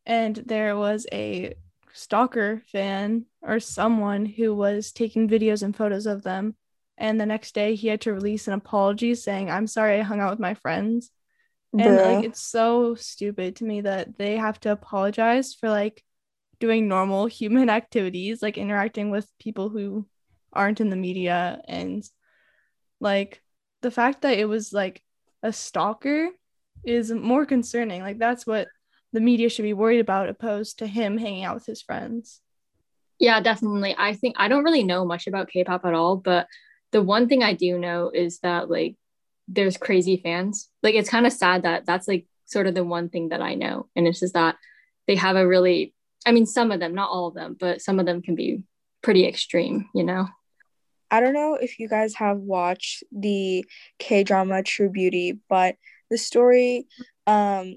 And 0.06 0.36
there 0.36 0.76
was 0.78 1.06
a 1.12 1.54
stalker 1.94 2.62
fan 2.72 3.26
or 3.42 3.60
someone 3.60 4.26
who 4.26 4.56
was 4.56 4.92
taking 4.92 5.28
videos 5.28 5.64
and 5.64 5.76
photos 5.76 6.06
of 6.06 6.24
them. 6.24 6.56
And 6.98 7.20
the 7.20 7.26
next 7.26 7.54
day 7.54 7.76
he 7.76 7.88
had 7.88 8.02
to 8.02 8.14
release 8.14 8.48
an 8.48 8.54
apology 8.54 9.14
saying, 9.16 9.52
I'm 9.52 9.68
sorry 9.68 10.00
I 10.00 10.04
hung 10.04 10.20
out 10.20 10.32
with 10.32 10.40
my 10.40 10.54
friends. 10.56 11.12
Bruh. 11.76 11.86
And 11.86 11.98
like 11.98 12.26
it's 12.26 12.42
so 12.42 12.96
stupid 12.96 13.58
to 13.58 13.66
me 13.66 13.82
that 13.82 14.18
they 14.18 14.38
have 14.38 14.60
to 14.62 14.72
apologize 14.72 15.54
for 15.54 15.70
like 15.70 16.04
doing 16.60 16.88
normal 16.88 17.26
human 17.40 17.70
activities, 17.70 18.42
like 18.42 18.58
interacting 18.58 19.12
with 19.12 19.30
people 19.40 19.70
who 19.70 20.08
aren't 20.54 20.82
in 20.82 20.90
the 20.90 20.96
media 20.96 21.62
and 21.68 22.04
like 23.00 23.42
the 23.82 23.92
fact 23.92 24.22
that 24.22 24.38
it 24.38 24.46
was 24.46 24.74
like 24.74 25.02
a 25.44 25.54
stalker 25.54 26.30
is 26.84 27.12
more 27.12 27.46
concerning. 27.46 28.02
Like 28.02 28.18
that's 28.18 28.48
what 28.48 28.68
the 29.14 29.20
media 29.20 29.50
should 29.50 29.64
be 29.64 29.74
worried 29.74 30.00
about 30.00 30.30
opposed 30.30 30.80
to 30.80 30.88
him 30.88 31.18
hanging 31.18 31.44
out 31.44 31.56
with 31.56 31.66
his 31.66 31.82
friends. 31.82 32.42
Yeah, 33.20 33.40
definitely. 33.42 33.96
I 33.98 34.14
think 34.14 34.36
I 34.38 34.48
don't 34.48 34.64
really 34.64 34.84
know 34.84 35.06
much 35.06 35.28
about 35.28 35.50
K-pop 35.50 35.86
at 35.86 35.94
all, 35.94 36.18
but 36.18 36.48
the 36.92 37.02
one 37.02 37.28
thing 37.28 37.44
I 37.44 37.54
do 37.54 37.78
know 37.80 38.12
is 38.14 38.40
that 38.40 38.70
like 38.70 38.96
there's 39.48 39.78
crazy 39.78 40.18
fans. 40.18 40.70
Like 40.84 40.96
it's 40.96 41.10
kind 41.10 41.26
of 41.26 41.34
sad 41.34 41.64
that 41.64 41.86
that's 41.86 42.08
like 42.08 42.26
sort 42.46 42.68
of 42.68 42.76
the 42.76 42.84
one 42.84 43.10
thing 43.10 43.30
that 43.30 43.42
I 43.42 43.56
know 43.56 43.88
and 43.96 44.08
it's 44.08 44.22
just 44.22 44.34
that 44.34 44.56
they 45.06 45.16
have 45.16 45.36
a 45.36 45.48
really 45.48 45.94
I 46.26 46.32
mean 46.32 46.46
some 46.46 46.72
of 46.72 46.80
them, 46.80 46.94
not 46.94 47.10
all 47.10 47.28
of 47.28 47.34
them, 47.34 47.56
but 47.60 47.82
some 47.82 48.00
of 48.00 48.06
them 48.06 48.22
can 48.22 48.36
be 48.36 48.64
pretty 49.02 49.28
extreme, 49.28 49.90
you 49.94 50.04
know. 50.04 50.28
I 51.10 51.20
don't 51.20 51.34
know 51.34 51.56
if 51.56 51.80
you 51.80 51.88
guys 51.88 52.16
have 52.16 52.38
watched 52.38 53.04
the 53.12 53.66
K 54.00 54.24
drama 54.24 54.64
True 54.64 54.90
Beauty, 54.90 55.40
but 55.50 55.76
the 56.10 56.18
story 56.18 56.88
um, 57.26 57.76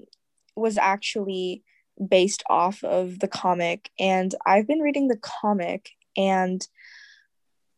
was 0.55 0.77
actually 0.77 1.63
based 2.09 2.43
off 2.49 2.83
of 2.83 3.19
the 3.19 3.27
comic. 3.27 3.89
And 3.99 4.33
I've 4.45 4.67
been 4.67 4.79
reading 4.79 5.07
the 5.07 5.17
comic, 5.17 5.89
and 6.17 6.65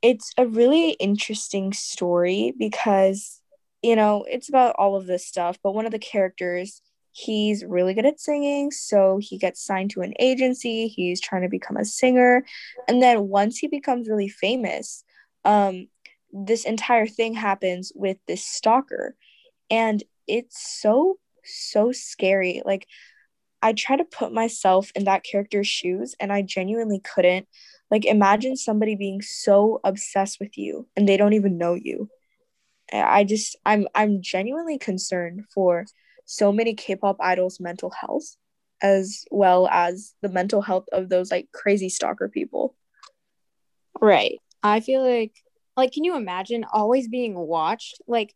it's 0.01 0.31
a 0.37 0.45
really 0.47 0.91
interesting 0.91 1.71
story 1.71 2.53
because, 2.57 3.41
you 3.81 3.95
know, 3.95 4.25
it's 4.27 4.49
about 4.49 4.75
all 4.77 4.95
of 4.95 5.05
this 5.05 5.25
stuff. 5.25 5.57
But 5.63 5.73
one 5.73 5.85
of 5.85 5.91
the 5.91 5.99
characters, 5.99 6.81
he's 7.11 7.63
really 7.63 7.93
good 7.93 8.05
at 8.05 8.19
singing. 8.19 8.71
So 8.71 9.19
he 9.21 9.37
gets 9.37 9.63
signed 9.63 9.91
to 9.91 10.01
an 10.01 10.13
agency. 10.19 10.87
He's 10.87 11.21
trying 11.21 11.43
to 11.43 11.49
become 11.49 11.77
a 11.77 11.85
singer. 11.85 12.43
And 12.87 13.01
then 13.01 13.29
once 13.29 13.59
he 13.59 13.67
becomes 13.67 14.09
really 14.09 14.29
famous, 14.29 15.03
um, 15.45 15.87
this 16.31 16.65
entire 16.65 17.07
thing 17.07 17.33
happens 17.33 17.91
with 17.95 18.17
this 18.27 18.45
stalker. 18.45 19.15
And 19.69 20.03
it's 20.27 20.81
so 20.81 21.17
so 21.45 21.91
scary. 21.91 22.61
Like 22.65 22.87
i 23.61 23.71
try 23.73 23.95
to 23.95 24.03
put 24.03 24.33
myself 24.33 24.91
in 24.95 25.05
that 25.05 25.23
character's 25.23 25.67
shoes 25.67 26.15
and 26.19 26.31
i 26.33 26.41
genuinely 26.41 26.99
couldn't. 26.99 27.47
Like 27.91 28.05
imagine 28.05 28.55
somebody 28.55 28.95
being 28.95 29.21
so 29.21 29.79
obsessed 29.83 30.39
with 30.39 30.57
you 30.57 30.87
and 30.95 31.07
they 31.07 31.17
don't 31.17 31.33
even 31.33 31.57
know 31.57 31.75
you. 31.75 32.09
I 32.91 33.23
just 33.23 33.55
i'm 33.65 33.87
i'm 33.95 34.21
genuinely 34.21 34.77
concerned 34.77 35.45
for 35.53 35.85
so 36.25 36.51
many 36.51 36.73
k-pop 36.73 37.17
idols 37.19 37.59
mental 37.59 37.91
health 37.91 38.37
as 38.81 39.25
well 39.31 39.67
as 39.67 40.13
the 40.21 40.29
mental 40.29 40.61
health 40.61 40.85
of 40.91 41.09
those 41.09 41.31
like 41.31 41.49
crazy 41.53 41.89
stalker 41.89 42.29
people. 42.29 42.75
Right 44.01 44.39
I 44.63 44.79
feel 44.79 45.03
like 45.03 45.33
like 45.75 45.91
can 45.91 46.03
you 46.03 46.15
imagine 46.15 46.65
always 46.71 47.07
being 47.07 47.35
watched? 47.35 48.01
Like 48.07 48.33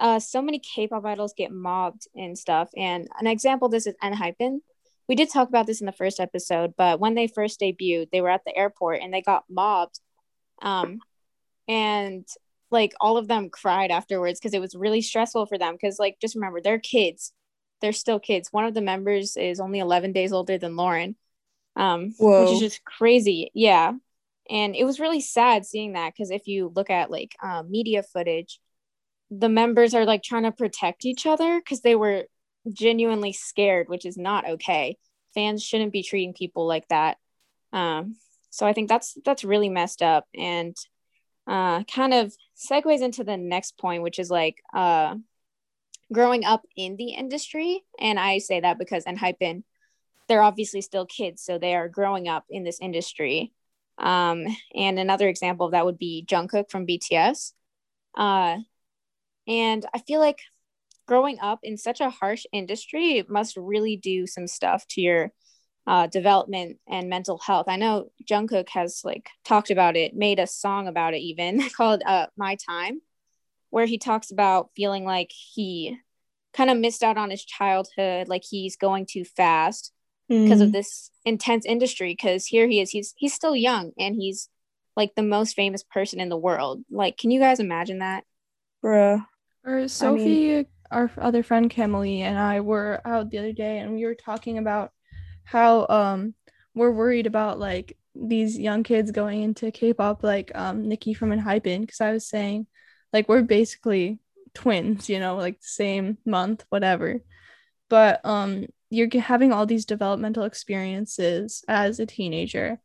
uh 0.00 0.18
so 0.18 0.42
many 0.42 0.58
K-pop 0.58 1.04
idols 1.04 1.34
get 1.36 1.52
mobbed 1.52 2.06
and 2.14 2.36
stuff. 2.36 2.70
And 2.76 3.08
an 3.18 3.26
example 3.26 3.68
this 3.68 3.86
is 3.86 3.94
ENHYPEN. 4.02 4.60
We 5.08 5.14
did 5.14 5.30
talk 5.30 5.48
about 5.48 5.66
this 5.66 5.80
in 5.80 5.86
the 5.86 5.92
first 5.92 6.20
episode, 6.20 6.74
but 6.76 7.00
when 7.00 7.14
they 7.14 7.28
first 7.28 7.60
debuted, 7.60 8.10
they 8.10 8.20
were 8.20 8.28
at 8.28 8.44
the 8.44 8.54
airport 8.56 9.00
and 9.00 9.12
they 9.12 9.22
got 9.22 9.44
mobbed. 9.48 10.00
Um 10.60 10.98
and 11.68 12.26
like 12.70 12.92
all 13.00 13.16
of 13.16 13.28
them 13.28 13.50
cried 13.50 13.90
afterwards 13.90 14.38
because 14.38 14.54
it 14.54 14.60
was 14.60 14.74
really 14.74 15.00
stressful 15.00 15.46
for 15.46 15.58
them 15.58 15.74
because 15.74 15.98
like 15.98 16.18
just 16.20 16.34
remember 16.34 16.60
they're 16.60 16.78
kids 16.78 17.32
they're 17.80 17.92
still 17.92 18.18
kids 18.18 18.48
one 18.52 18.64
of 18.64 18.74
the 18.74 18.80
members 18.80 19.36
is 19.36 19.60
only 19.60 19.78
11 19.78 20.12
days 20.12 20.32
older 20.32 20.58
than 20.58 20.76
lauren 20.76 21.16
um 21.76 22.12
Whoa. 22.18 22.42
which 22.42 22.52
is 22.52 22.60
just 22.60 22.84
crazy 22.84 23.50
yeah 23.54 23.92
and 24.50 24.74
it 24.74 24.84
was 24.84 25.00
really 25.00 25.20
sad 25.20 25.66
seeing 25.66 25.92
that 25.92 26.12
because 26.12 26.30
if 26.30 26.46
you 26.46 26.72
look 26.74 26.90
at 26.90 27.10
like 27.10 27.36
um, 27.42 27.70
media 27.70 28.02
footage 28.02 28.60
the 29.30 29.48
members 29.48 29.94
are 29.94 30.06
like 30.06 30.22
trying 30.22 30.44
to 30.44 30.52
protect 30.52 31.04
each 31.04 31.26
other 31.26 31.60
because 31.60 31.82
they 31.82 31.94
were 31.94 32.24
genuinely 32.72 33.32
scared 33.32 33.88
which 33.88 34.06
is 34.06 34.16
not 34.16 34.48
okay. 34.48 34.96
Fans 35.34 35.62
shouldn't 35.62 35.92
be 35.92 36.02
treating 36.02 36.32
people 36.32 36.66
like 36.66 36.88
that. 36.88 37.18
Um, 37.72 38.16
so 38.50 38.66
i 38.66 38.72
think 38.72 38.88
that's 38.88 39.16
that's 39.24 39.44
really 39.44 39.68
messed 39.68 40.02
up 40.02 40.26
and 40.34 40.76
uh, 41.46 41.82
kind 41.84 42.12
of 42.12 42.34
segues 42.56 43.00
into 43.00 43.24
the 43.24 43.36
next 43.36 43.78
point 43.78 44.02
which 44.02 44.18
is 44.18 44.30
like 44.30 44.56
uh, 44.74 45.14
growing 46.12 46.44
up 46.44 46.62
in 46.76 46.96
the 46.96 47.10
industry 47.10 47.84
and 47.98 48.18
i 48.18 48.38
say 48.38 48.60
that 48.60 48.78
because 48.78 49.04
ENHYPEN 49.04 49.64
they're 50.28 50.42
obviously 50.42 50.80
still 50.80 51.06
kids 51.06 51.42
so 51.42 51.58
they 51.58 51.74
are 51.74 51.88
growing 51.88 52.28
up 52.28 52.44
in 52.50 52.64
this 52.64 52.80
industry 52.80 53.52
um, 53.98 54.46
and 54.74 54.98
another 54.98 55.28
example 55.28 55.66
of 55.66 55.72
that 55.72 55.84
would 55.84 55.98
be 55.98 56.24
Jungkook 56.28 56.70
from 56.70 56.86
BTS. 56.86 57.52
Uh, 58.16 58.58
and 59.46 59.84
I 59.92 59.98
feel 60.00 60.20
like 60.20 60.40
growing 61.06 61.38
up 61.40 61.60
in 61.62 61.76
such 61.76 62.00
a 62.00 62.10
harsh 62.10 62.44
industry 62.52 63.24
must 63.28 63.56
really 63.56 63.96
do 63.96 64.26
some 64.26 64.46
stuff 64.46 64.86
to 64.90 65.00
your 65.00 65.32
uh, 65.86 66.06
development 66.06 66.78
and 66.86 67.08
mental 67.08 67.38
health. 67.38 67.66
I 67.68 67.76
know 67.76 68.10
Jungkook 68.28 68.68
has 68.70 69.00
like 69.04 69.30
talked 69.44 69.70
about 69.70 69.96
it, 69.96 70.14
made 70.14 70.38
a 70.38 70.46
song 70.46 70.86
about 70.86 71.14
it 71.14 71.20
even 71.20 71.66
called 71.76 72.02
uh, 72.06 72.26
My 72.36 72.56
Time, 72.68 73.00
where 73.70 73.86
he 73.86 73.98
talks 73.98 74.30
about 74.30 74.70
feeling 74.76 75.04
like 75.04 75.32
he 75.32 75.98
kind 76.52 76.70
of 76.70 76.78
missed 76.78 77.02
out 77.02 77.16
on 77.16 77.30
his 77.30 77.44
childhood, 77.44 78.28
like 78.28 78.42
he's 78.48 78.76
going 78.76 79.06
too 79.06 79.24
fast 79.24 79.92
because 80.28 80.60
mm. 80.60 80.64
of 80.64 80.72
this 80.72 81.10
intense 81.24 81.64
industry 81.64 82.12
because 82.12 82.46
here 82.46 82.66
he 82.66 82.80
is. 82.80 82.90
He's 82.90 83.14
he's 83.16 83.34
still 83.34 83.56
young 83.56 83.92
and 83.98 84.14
he's 84.14 84.48
like 84.96 85.14
the 85.14 85.22
most 85.22 85.54
famous 85.54 85.82
person 85.82 86.20
in 86.20 86.28
the 86.28 86.36
world. 86.36 86.82
Like 86.90 87.16
can 87.16 87.30
you 87.30 87.40
guys 87.40 87.60
imagine 87.60 87.98
that? 88.00 88.24
Bruh. 88.84 89.24
Or 89.64 89.88
sophie 89.88 90.52
I 90.52 90.56
mean, 90.56 90.66
our 90.90 91.10
other 91.18 91.42
friend 91.42 91.70
Camille 91.70 92.22
and 92.22 92.38
i 92.38 92.60
were 92.60 93.02
out 93.04 93.28
the 93.28 93.38
other 93.38 93.52
day 93.52 93.78
and 93.78 93.92
we 93.92 94.06
were 94.06 94.14
talking 94.14 94.56
about 94.56 94.92
how 95.44 95.86
um 95.88 96.32
we're 96.74 96.90
worried 96.90 97.26
about 97.26 97.58
like 97.58 97.98
these 98.14 98.58
young 98.58 98.82
kids 98.82 99.10
going 99.10 99.42
into 99.42 99.70
k-pop 99.70 100.22
like 100.22 100.50
um 100.54 100.88
Ni-ki 100.88 101.12
from 101.12 101.32
ENHYPEN 101.32 101.82
because 101.82 102.00
i 102.00 102.12
was 102.12 102.26
saying 102.26 102.66
like 103.12 103.28
we're 103.28 103.42
basically 103.42 104.20
twins 104.54 105.08
you 105.08 105.20
know 105.20 105.36
like 105.36 105.60
the 105.60 105.66
same 105.66 106.18
month 106.24 106.64
whatever. 106.68 107.20
But 107.88 108.20
um 108.24 108.66
you're 108.90 109.08
having 109.20 109.52
all 109.52 109.66
these 109.66 109.84
developmental 109.84 110.44
experiences 110.44 111.64
as 111.68 112.00
a 112.00 112.06
teenager. 112.06 112.80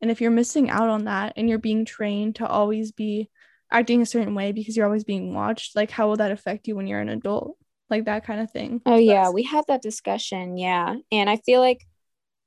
And 0.00 0.10
if 0.10 0.20
you're 0.20 0.30
missing 0.30 0.68
out 0.68 0.88
on 0.88 1.04
that 1.04 1.32
and 1.36 1.48
you're 1.48 1.58
being 1.58 1.84
trained 1.84 2.36
to 2.36 2.46
always 2.46 2.92
be 2.92 3.30
acting 3.70 4.02
a 4.02 4.06
certain 4.06 4.34
way 4.34 4.52
because 4.52 4.76
you're 4.76 4.86
always 4.86 5.04
being 5.04 5.34
watched, 5.34 5.74
like 5.74 5.90
how 5.90 6.08
will 6.08 6.16
that 6.16 6.30
affect 6.30 6.68
you 6.68 6.76
when 6.76 6.86
you're 6.86 7.00
an 7.00 7.08
adult? 7.08 7.56
like 7.90 8.04
that 8.06 8.24
kind 8.24 8.40
of 8.40 8.50
thing. 8.50 8.80
Oh 8.86 8.96
yeah, 8.96 9.30
we 9.30 9.42
had 9.42 9.64
that 9.68 9.82
discussion. 9.82 10.56
Yeah, 10.56 10.96
and 11.12 11.30
I 11.30 11.36
feel 11.36 11.60
like 11.60 11.86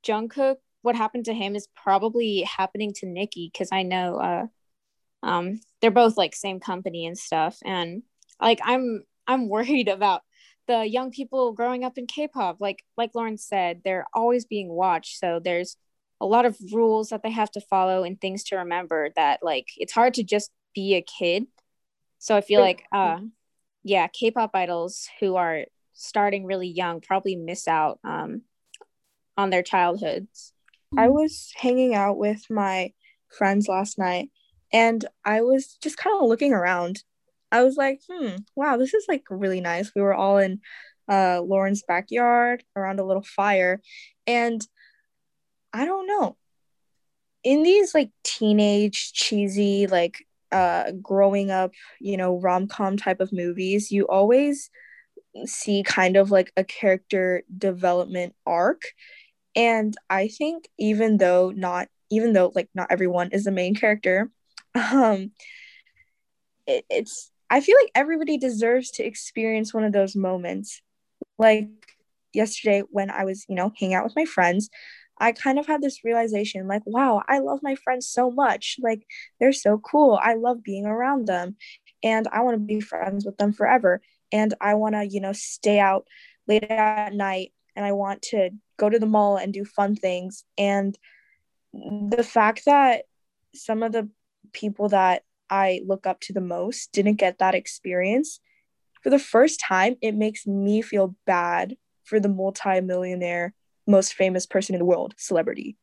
Jungkook, 0.06 0.56
what 0.82 0.96
happened 0.96 1.26
to 1.26 1.34
him 1.34 1.56
is 1.56 1.68
probably 1.74 2.42
happening 2.42 2.92
to 2.96 3.06
Ni-ki 3.06 3.50
because 3.52 3.70
I 3.72 3.82
know, 3.82 4.16
uh, 4.16 4.46
um, 5.22 5.60
they're 5.80 5.90
both 5.90 6.16
like 6.16 6.34
same 6.34 6.60
company 6.60 7.06
and 7.06 7.16
stuff, 7.16 7.58
and 7.64 8.02
like 8.40 8.60
I'm 8.62 9.04
I'm 9.26 9.48
worried 9.48 9.88
about 9.96 10.22
the 10.70 10.86
young 10.86 11.10
people 11.10 11.52
growing 11.52 11.84
up 11.84 11.98
in 11.98 12.06
K-pop. 12.06 12.58
Like 12.60 12.84
like 12.96 13.10
Lauren 13.14 13.36
said, 13.36 13.80
they're 13.84 14.06
always 14.14 14.44
being 14.44 14.68
watched, 14.68 15.18
so 15.18 15.40
there's 15.42 15.76
a 16.20 16.26
lot 16.26 16.46
of 16.46 16.56
rules 16.72 17.08
that 17.08 17.22
they 17.22 17.30
have 17.30 17.50
to 17.52 17.60
follow 17.60 18.04
and 18.04 18.20
things 18.20 18.44
to 18.44 18.56
remember 18.56 19.10
that 19.16 19.40
like 19.42 19.66
it's 19.76 19.92
hard 19.92 20.14
to 20.14 20.22
just 20.22 20.50
be 20.74 20.94
a 20.94 21.02
kid. 21.02 21.46
So 22.18 22.36
I 22.36 22.40
feel 22.40 22.60
like 22.60 22.84
uh 22.92 23.18
yeah, 23.82 24.06
K-pop 24.08 24.50
idols 24.54 25.08
who 25.18 25.36
are 25.36 25.64
starting 25.94 26.44
really 26.44 26.68
young 26.68 27.00
probably 27.00 27.34
miss 27.34 27.66
out 27.66 27.98
um, 28.04 28.42
on 29.36 29.50
their 29.50 29.62
childhoods. 29.62 30.52
I 30.96 31.08
was 31.08 31.52
hanging 31.56 31.94
out 31.94 32.18
with 32.18 32.42
my 32.50 32.92
friends 33.28 33.68
last 33.68 33.98
night 33.98 34.28
and 34.72 35.04
I 35.24 35.40
was 35.40 35.78
just 35.82 35.96
kind 35.96 36.16
of 36.16 36.28
looking 36.28 36.52
around. 36.52 37.02
I 37.52 37.62
was 37.64 37.76
like, 37.76 38.00
hmm, 38.10 38.36
wow, 38.54 38.76
this 38.76 38.94
is 38.94 39.06
like 39.08 39.24
really 39.30 39.60
nice. 39.60 39.92
We 39.94 40.02
were 40.02 40.14
all 40.14 40.38
in 40.38 40.60
uh, 41.08 41.40
Lauren's 41.42 41.82
backyard 41.86 42.62
around 42.76 43.00
a 43.00 43.04
little 43.04 43.22
fire. 43.22 43.80
And 44.26 44.66
I 45.72 45.84
don't 45.84 46.06
know. 46.06 46.36
In 47.42 47.62
these 47.62 47.94
like 47.94 48.10
teenage, 48.22 49.12
cheesy, 49.12 49.86
like 49.86 50.24
uh, 50.52 50.92
growing 51.02 51.50
up, 51.50 51.72
you 52.00 52.16
know, 52.16 52.38
rom 52.38 52.68
com 52.68 52.96
type 52.96 53.20
of 53.20 53.32
movies, 53.32 53.90
you 53.90 54.06
always 54.06 54.70
see 55.46 55.82
kind 55.82 56.16
of 56.16 56.30
like 56.30 56.52
a 56.56 56.64
character 56.64 57.42
development 57.56 58.34
arc. 58.46 58.82
And 59.56 59.96
I 60.08 60.28
think 60.28 60.68
even 60.78 61.16
though 61.16 61.50
not, 61.50 61.88
even 62.10 62.32
though 62.32 62.52
like 62.54 62.68
not 62.74 62.88
everyone 62.90 63.30
is 63.32 63.44
the 63.44 63.50
main 63.50 63.74
character, 63.74 64.30
um, 64.74 65.32
it, 66.66 66.84
it's, 66.90 67.29
I 67.50 67.60
feel 67.60 67.76
like 67.82 67.90
everybody 67.94 68.38
deserves 68.38 68.92
to 68.92 69.04
experience 69.04 69.74
one 69.74 69.84
of 69.84 69.92
those 69.92 70.14
moments. 70.14 70.80
Like 71.38 71.68
yesterday 72.32 72.82
when 72.90 73.10
I 73.10 73.24
was, 73.24 73.44
you 73.48 73.56
know, 73.56 73.72
hanging 73.78 73.94
out 73.94 74.04
with 74.04 74.16
my 74.16 74.24
friends, 74.24 74.70
I 75.18 75.32
kind 75.32 75.58
of 75.58 75.66
had 75.66 75.82
this 75.82 76.02
realization 76.02 76.66
like, 76.66 76.82
wow, 76.86 77.22
I 77.28 77.40
love 77.40 77.60
my 77.62 77.74
friends 77.74 78.08
so 78.08 78.30
much. 78.30 78.76
Like, 78.80 79.06
they're 79.38 79.52
so 79.52 79.78
cool. 79.78 80.18
I 80.20 80.34
love 80.34 80.62
being 80.62 80.86
around 80.86 81.26
them 81.26 81.56
and 82.02 82.26
I 82.32 82.40
want 82.40 82.54
to 82.54 82.60
be 82.60 82.80
friends 82.80 83.26
with 83.26 83.36
them 83.36 83.52
forever. 83.52 84.00
And 84.32 84.54
I 84.60 84.74
want 84.74 84.94
to, 84.94 85.04
you 85.04 85.20
know, 85.20 85.32
stay 85.32 85.78
out 85.78 86.06
late 86.48 86.64
at 86.64 87.12
night 87.12 87.52
and 87.76 87.84
I 87.84 87.92
want 87.92 88.22
to 88.22 88.50
go 88.78 88.88
to 88.88 88.98
the 88.98 89.06
mall 89.06 89.36
and 89.36 89.52
do 89.52 89.64
fun 89.64 89.94
things. 89.94 90.44
And 90.56 90.96
the 91.72 92.26
fact 92.26 92.64
that 92.64 93.04
some 93.54 93.82
of 93.82 93.92
the 93.92 94.08
people 94.52 94.88
that 94.88 95.22
I 95.50 95.82
look 95.86 96.06
up 96.06 96.20
to 96.20 96.32
the 96.32 96.40
most 96.40 96.92
didn't 96.92 97.16
get 97.16 97.38
that 97.38 97.54
experience 97.54 98.40
for 99.02 99.10
the 99.10 99.18
first 99.18 99.60
time, 99.60 99.96
it 100.02 100.14
makes 100.14 100.46
me 100.46 100.82
feel 100.82 101.14
bad 101.26 101.76
for 102.04 102.20
the 102.20 102.28
multimillionaire 102.28 103.54
most 103.86 104.14
famous 104.14 104.46
person 104.46 104.74
in 104.74 104.78
the 104.78 104.84
world 104.84 105.14
celebrity. 105.16 105.76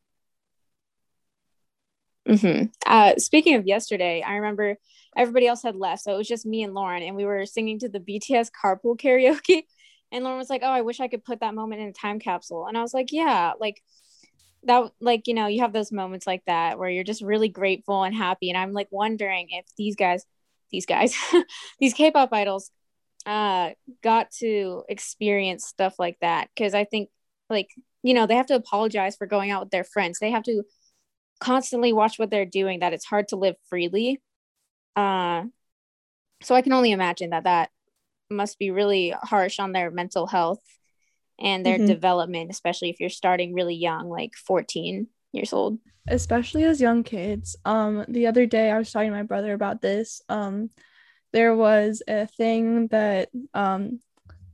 Mm-hmm. 2.28 2.66
Uh, 2.86 3.14
speaking 3.16 3.54
of 3.54 3.66
yesterday, 3.66 4.22
I 4.22 4.36
remember 4.36 4.76
everybody 5.16 5.46
else 5.46 5.62
had 5.62 5.76
left, 5.76 6.02
so 6.02 6.12
it 6.14 6.18
was 6.18 6.28
just 6.28 6.46
me 6.46 6.62
and 6.62 6.74
Lauren, 6.74 7.02
and 7.02 7.16
we 7.16 7.24
were 7.24 7.46
singing 7.46 7.78
to 7.80 7.88
the 7.88 8.00
BTS 8.00 8.50
carpool 8.50 8.96
karaoke. 9.00 9.62
And 10.12 10.24
Lauren 10.24 10.38
was 10.38 10.50
like, 10.50 10.62
"Oh, 10.62 10.70
I 10.70 10.82
wish 10.82 11.00
I 11.00 11.08
could 11.08 11.24
put 11.24 11.40
that 11.40 11.54
moment 11.54 11.82
in 11.82 11.88
a 11.88 11.92
time 11.92 12.18
capsule." 12.18 12.66
And 12.66 12.78
I 12.78 12.82
was 12.82 12.94
like, 12.94 13.12
"Yeah, 13.12 13.52
like 13.58 13.82
that. 14.64 14.90
Like 15.00 15.26
you 15.26 15.34
know, 15.34 15.46
you 15.46 15.60
have 15.60 15.72
those 15.72 15.92
moments 15.92 16.26
like 16.26 16.42
that 16.46 16.78
where 16.78 16.90
you're 16.90 17.04
just 17.04 17.22
really 17.22 17.48
grateful 17.48 18.02
and 18.02 18.14
happy." 18.14 18.50
And 18.50 18.58
I'm 18.58 18.72
like 18.72 18.88
wondering 18.90 19.48
if 19.50 19.66
these 19.76 19.96
guys, 19.96 20.24
these 20.70 20.86
guys, 20.86 21.14
these 21.80 21.94
K-pop 21.94 22.30
idols, 22.32 22.70
uh, 23.26 23.70
got 24.02 24.30
to 24.40 24.84
experience 24.88 25.66
stuff 25.66 25.94
like 25.98 26.18
that 26.20 26.48
because 26.54 26.74
I 26.74 26.84
think 26.84 27.10
like 27.50 27.68
you 28.02 28.14
know 28.14 28.26
they 28.26 28.36
have 28.36 28.46
to 28.46 28.54
apologize 28.54 29.16
for 29.16 29.26
going 29.26 29.50
out 29.50 29.62
with 29.62 29.70
their 29.70 29.84
friends 29.84 30.18
they 30.18 30.30
have 30.30 30.42
to 30.42 30.62
constantly 31.40 31.92
watch 31.92 32.18
what 32.18 32.30
they're 32.30 32.46
doing 32.46 32.80
that 32.80 32.92
it's 32.92 33.04
hard 33.04 33.28
to 33.28 33.36
live 33.36 33.54
freely 33.68 34.20
uh 34.96 35.44
so 36.42 36.54
i 36.54 36.62
can 36.62 36.72
only 36.72 36.90
imagine 36.92 37.30
that 37.30 37.44
that 37.44 37.70
must 38.30 38.58
be 38.58 38.70
really 38.70 39.14
harsh 39.22 39.58
on 39.58 39.72
their 39.72 39.90
mental 39.90 40.26
health 40.26 40.60
and 41.38 41.64
their 41.64 41.76
mm-hmm. 41.76 41.86
development 41.86 42.50
especially 42.50 42.90
if 42.90 43.00
you're 43.00 43.08
starting 43.08 43.54
really 43.54 43.74
young 43.74 44.08
like 44.08 44.34
14 44.34 45.06
years 45.32 45.52
old 45.52 45.78
especially 46.08 46.64
as 46.64 46.80
young 46.80 47.02
kids 47.02 47.56
um 47.64 48.04
the 48.08 48.26
other 48.26 48.46
day 48.46 48.70
i 48.70 48.78
was 48.78 48.90
talking 48.90 49.10
to 49.10 49.16
my 49.16 49.22
brother 49.22 49.52
about 49.52 49.82
this 49.82 50.22
um 50.28 50.70
there 51.32 51.54
was 51.54 52.02
a 52.08 52.26
thing 52.26 52.88
that 52.88 53.28
um 53.54 54.00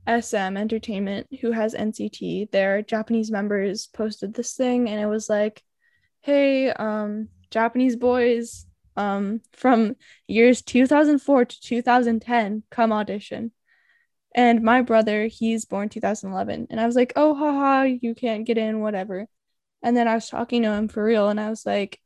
SM 0.07 0.55
Entertainment, 0.57 1.27
who 1.41 1.51
has 1.51 1.73
NCT, 1.73 2.51
their 2.51 2.81
Japanese 2.81 3.31
members 3.31 3.87
posted 3.87 4.33
this 4.33 4.53
thing, 4.53 4.87
and 4.87 5.01
it 5.01 5.07
was 5.07 5.29
like, 5.29 5.63
"Hey, 6.21 6.69
um, 6.69 7.29
Japanese 7.49 7.95
boys, 7.95 8.67
um, 8.95 9.41
from 9.53 9.95
years 10.27 10.61
2004 10.61 11.45
to 11.45 11.61
2010, 11.61 12.63
come 12.69 12.91
audition." 12.93 13.51
And 14.35 14.61
my 14.63 14.81
brother, 14.81 15.27
he's 15.27 15.63
born 15.65 15.87
2011, 15.89 16.67
and 16.69 16.79
I 16.79 16.85
was 16.85 16.95
like, 16.95 17.13
"Oh, 17.15 17.33
haha, 17.35 17.83
you 17.83 18.13
can't 18.13 18.45
get 18.45 18.57
in, 18.57 18.81
whatever." 18.81 19.27
And 19.81 19.95
then 19.95 20.07
I 20.09 20.15
was 20.15 20.29
talking 20.29 20.63
to 20.63 20.73
him 20.73 20.89
for 20.89 21.03
real, 21.03 21.29
and 21.29 21.39
I 21.39 21.49
was 21.49 21.65
like, 21.65 22.01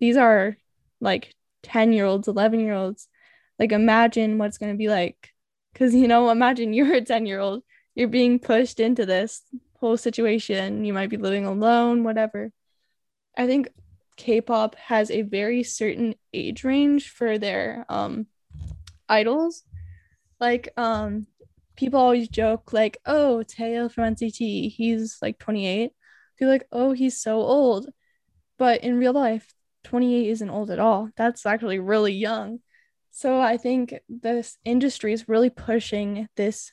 "These 0.00 0.16
are 0.16 0.56
like 1.00 1.34
10 1.62 1.92
year 1.92 2.06
olds, 2.06 2.28
11 2.28 2.60
year 2.60 2.74
olds. 2.74 3.08
Like, 3.58 3.72
imagine 3.72 4.38
what 4.38 4.46
it's 4.46 4.58
gonna 4.58 4.74
be 4.74 4.88
like." 4.88 5.34
Because, 5.72 5.94
you 5.94 6.08
know, 6.08 6.30
imagine 6.30 6.72
you're 6.74 6.94
a 6.94 7.02
10 7.02 7.26
year 7.26 7.40
old, 7.40 7.62
you're 7.94 8.08
being 8.08 8.38
pushed 8.38 8.80
into 8.80 9.04
this 9.06 9.42
whole 9.80 9.96
situation. 9.98 10.84
You 10.84 10.92
might 10.94 11.10
be 11.10 11.18
living 11.18 11.44
alone, 11.46 12.04
whatever. 12.04 12.52
I 13.36 13.46
think 13.46 13.68
K 14.16 14.40
pop 14.40 14.76
has 14.76 15.10
a 15.10 15.22
very 15.22 15.62
certain 15.62 16.14
age 16.32 16.64
range 16.64 17.10
for 17.10 17.38
their 17.38 17.84
um, 17.88 18.26
idols. 19.08 19.64
Like, 20.40 20.70
um, 20.76 21.26
people 21.76 22.00
always 22.00 22.28
joke, 22.28 22.72
like, 22.72 22.98
oh, 23.06 23.42
Taeil 23.46 23.90
from 23.90 24.14
NCT, 24.14 24.72
he's 24.72 25.18
like 25.22 25.38
28. 25.38 25.92
Feel 26.38 26.48
like, 26.48 26.66
oh, 26.72 26.92
he's 26.92 27.20
so 27.20 27.40
old. 27.40 27.88
But 28.58 28.82
in 28.82 28.98
real 28.98 29.12
life, 29.12 29.54
28 29.84 30.28
isn't 30.28 30.50
old 30.50 30.70
at 30.70 30.78
all. 30.78 31.10
That's 31.16 31.46
actually 31.46 31.78
really 31.78 32.12
young. 32.12 32.60
So 33.10 33.40
I 33.40 33.56
think 33.56 33.94
this 34.08 34.56
industry 34.64 35.12
is 35.12 35.28
really 35.28 35.50
pushing 35.50 36.28
this 36.36 36.72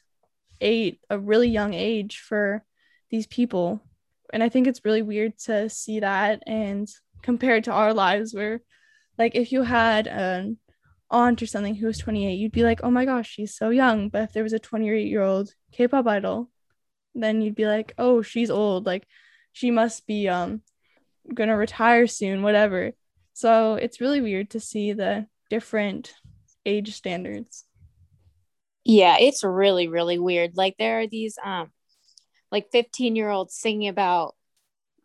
eight 0.62 1.00
a 1.10 1.20
really 1.20 1.50
young 1.50 1.74
age 1.74 2.20
for 2.20 2.64
these 3.10 3.28
people. 3.28 3.82
And 4.34 4.44
I 4.44 4.50
think 4.50 4.68
it's 4.68 4.86
really 4.86 5.02
weird 5.02 5.38
to 5.40 5.70
see 5.70 6.00
that 6.00 6.44
and 6.46 6.88
compared 7.22 7.64
to 7.66 7.72
our 7.72 7.94
lives 7.94 8.34
where 8.34 8.62
like 9.18 9.36
if 9.36 9.52
you 9.52 9.64
had 9.64 10.08
an 10.08 10.58
aunt 11.10 11.42
or 11.42 11.48
something 11.48 11.76
who 11.76 11.88
was 11.88 11.98
28, 11.98 12.34
you'd 12.34 12.52
be 12.52 12.64
like, 12.64 12.82
oh 12.84 12.92
my 12.92 13.06
gosh, 13.06 13.30
she's 13.30 13.56
so 13.56 13.70
young. 13.70 14.10
But 14.10 14.24
if 14.24 14.34
there 14.34 14.44
was 14.44 14.54
a 14.54 14.60
28 14.60 15.08
year 15.08 15.22
old 15.22 15.54
K-pop 15.72 16.08
idol, 16.08 16.50
then 17.16 17.42
you'd 17.42 17.56
be 17.56 17.66
like, 17.66 17.94
oh, 17.98 18.22
she's 18.22 18.50
old. 18.50 18.86
Like 18.86 19.08
she 19.54 19.72
must 19.72 20.06
be 20.08 20.28
um 20.30 20.62
gonna 21.34 21.58
retire 21.58 22.08
soon, 22.08 22.44
whatever. 22.44 22.92
So 23.34 23.76
it's 23.76 24.02
really 24.02 24.22
weird 24.22 24.52
to 24.52 24.60
see 24.60 24.94
the 24.94 25.28
different 25.50 26.14
age 26.66 26.94
standards. 26.96 27.64
Yeah, 28.84 29.18
it's 29.20 29.44
really 29.44 29.88
really 29.88 30.20
weird. 30.20 30.52
Like 30.56 30.76
there 30.78 31.02
are 31.02 31.08
these 31.08 31.38
um 31.44 31.72
like 32.52 32.72
15 32.72 33.16
year 33.16 33.30
olds 33.30 33.56
singing 33.56 33.90
about 33.90 34.36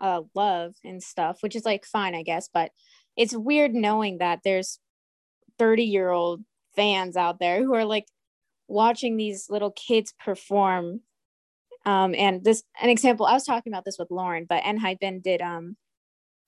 uh 0.00 0.22
love 0.34 0.74
and 0.84 1.02
stuff, 1.02 1.42
which 1.42 1.56
is 1.56 1.64
like 1.64 1.84
fine, 1.84 2.14
I 2.14 2.22
guess, 2.22 2.48
but 2.52 2.72
it's 3.16 3.36
weird 3.36 3.74
knowing 3.74 4.18
that 4.18 4.40
there's 4.44 4.78
30 5.62 5.84
year 5.84 6.10
old 6.10 6.42
fans 6.74 7.16
out 7.16 7.38
there 7.38 7.62
who 7.62 7.72
are 7.72 7.84
like 7.84 8.06
watching 8.66 9.16
these 9.16 9.46
little 9.48 9.70
kids 9.70 10.12
perform 10.18 11.00
um 11.86 12.14
and 12.16 12.42
this 12.42 12.64
an 12.82 12.90
example 12.90 13.26
i 13.26 13.32
was 13.32 13.44
talking 13.44 13.72
about 13.72 13.84
this 13.84 13.96
with 13.96 14.10
lauren 14.10 14.44
but 14.48 14.64
enhypen 14.64 15.22
did 15.22 15.40
um 15.40 15.76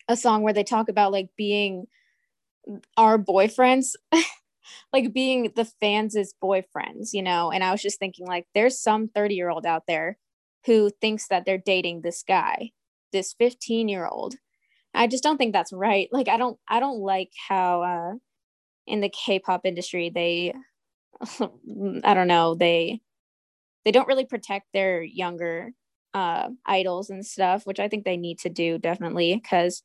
a 0.09 0.17
song 0.17 0.43
where 0.43 0.53
they 0.53 0.65
talk 0.65 0.89
about 0.89 1.13
like 1.13 1.29
being 1.37 1.87
our 2.97 3.19
boyfriends 3.19 3.95
like 4.93 5.13
being 5.13 5.53
the 5.57 5.65
fans' 5.65 6.35
boyfriends, 6.43 7.13
you 7.13 7.23
know? 7.23 7.51
And 7.51 7.63
I 7.63 7.71
was 7.71 7.83
just 7.83 7.99
thinking, 7.99 8.27
like, 8.27 8.47
there's 8.55 8.81
some 8.81 9.09
30 9.09 9.35
year 9.35 9.51
old 9.51 9.67
out 9.67 9.85
there 9.87 10.19
who 10.67 10.91
thinks 11.01 11.29
that 11.29 11.45
they're 11.45 11.59
dating 11.59 12.01
this 12.01 12.23
guy, 12.27 12.71
this 13.13 13.35
15 13.35 13.89
year 13.89 14.07
old. 14.07 14.37
I 14.95 15.07
just 15.09 15.23
don't 15.25 15.37
think 15.39 15.53
that's 15.53 15.73
right. 15.73 16.09
Like, 16.13 16.29
I 16.29 16.37
don't, 16.37 16.59
I 16.69 16.81
don't 16.81 17.01
like 17.01 17.31
how, 17.49 17.83
uh, 17.83 18.13
in 18.87 19.01
the 19.01 19.09
K 19.09 19.39
pop 19.39 19.63
industry, 19.67 20.11
they, 20.11 20.55
I 22.05 22.15
don't 22.15 22.29
know, 22.29 22.55
they 22.55 23.01
they 23.85 23.93
don't 23.93 24.09
really 24.09 24.27
protect 24.27 24.69
their 24.73 25.03
younger 25.03 25.73
uh 26.15 26.51
idols 26.67 27.11
and 27.11 27.27
stuff, 27.27 27.67
which 27.67 27.81
I 27.81 27.89
think 27.89 28.05
they 28.05 28.17
need 28.19 28.41
to 28.41 28.51
do 28.51 28.79
definitely 28.79 29.37
because 29.37 29.83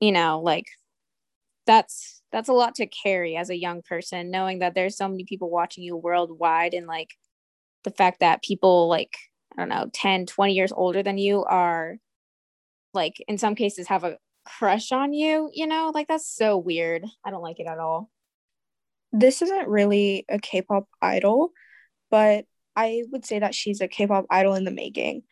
you 0.00 0.12
know, 0.12 0.40
like 0.40 0.66
that's 1.66 2.22
that's 2.32 2.48
a 2.48 2.52
lot 2.52 2.74
to 2.76 2.86
carry 2.86 3.36
as 3.36 3.50
a 3.50 3.58
young 3.58 3.82
person 3.82 4.30
knowing 4.30 4.58
that 4.60 4.74
there's 4.74 4.96
so 4.96 5.08
many 5.08 5.24
people 5.24 5.50
watching 5.50 5.84
you 5.84 5.96
worldwide 5.96 6.74
and 6.74 6.86
like 6.86 7.10
the 7.84 7.90
fact 7.90 8.20
that 8.20 8.42
people 8.42 8.88
like 8.88 9.16
I 9.56 9.62
don't 9.62 9.68
know 9.70 9.86
10 9.92 10.26
20 10.26 10.54
years 10.54 10.72
older 10.72 11.02
than 11.02 11.18
you 11.18 11.44
are 11.44 11.96
like 12.94 13.14
in 13.28 13.38
some 13.38 13.54
cases 13.54 13.88
have 13.88 14.04
a 14.04 14.18
crush 14.44 14.92
on 14.92 15.12
you, 15.12 15.50
you 15.52 15.66
know? 15.66 15.90
Like 15.94 16.08
that's 16.08 16.28
so 16.28 16.58
weird. 16.58 17.04
I 17.24 17.30
don't 17.30 17.42
like 17.42 17.60
it 17.60 17.66
at 17.66 17.78
all. 17.78 18.10
This 19.12 19.42
isn't 19.42 19.68
really 19.68 20.24
a 20.28 20.38
K-pop 20.38 20.88
idol, 21.00 21.52
but 22.10 22.46
I 22.74 23.04
would 23.12 23.24
say 23.24 23.38
that 23.38 23.54
she's 23.54 23.80
a 23.80 23.88
K-pop 23.88 24.26
idol 24.30 24.54
in 24.54 24.64
the 24.64 24.70
making. 24.70 25.22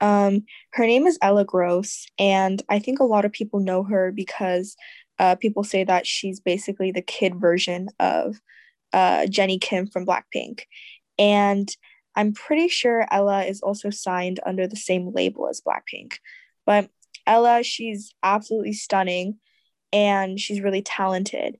Um, 0.00 0.44
her 0.72 0.86
name 0.86 1.06
is 1.06 1.18
Ella 1.22 1.44
Gross, 1.44 2.06
and 2.18 2.62
I 2.68 2.78
think 2.78 3.00
a 3.00 3.04
lot 3.04 3.24
of 3.24 3.32
people 3.32 3.60
know 3.60 3.82
her 3.82 4.12
because 4.12 4.76
uh, 5.18 5.36
people 5.36 5.64
say 5.64 5.84
that 5.84 6.06
she's 6.06 6.40
basically 6.40 6.92
the 6.92 7.02
kid 7.02 7.34
version 7.40 7.88
of 7.98 8.40
uh, 8.92 9.26
Jennie 9.26 9.58
Kim 9.58 9.86
from 9.86 10.06
Blackpink. 10.06 10.62
And 11.18 11.68
I'm 12.14 12.32
pretty 12.32 12.68
sure 12.68 13.06
Ella 13.10 13.44
is 13.44 13.60
also 13.60 13.90
signed 13.90 14.40
under 14.44 14.66
the 14.66 14.76
same 14.76 15.12
label 15.12 15.48
as 15.48 15.60
Blackpink. 15.60 16.14
But 16.64 16.90
Ella, 17.26 17.62
she's 17.62 18.14
absolutely 18.22 18.72
stunning 18.72 19.38
and 19.92 20.38
she's 20.38 20.60
really 20.60 20.82
talented. 20.82 21.58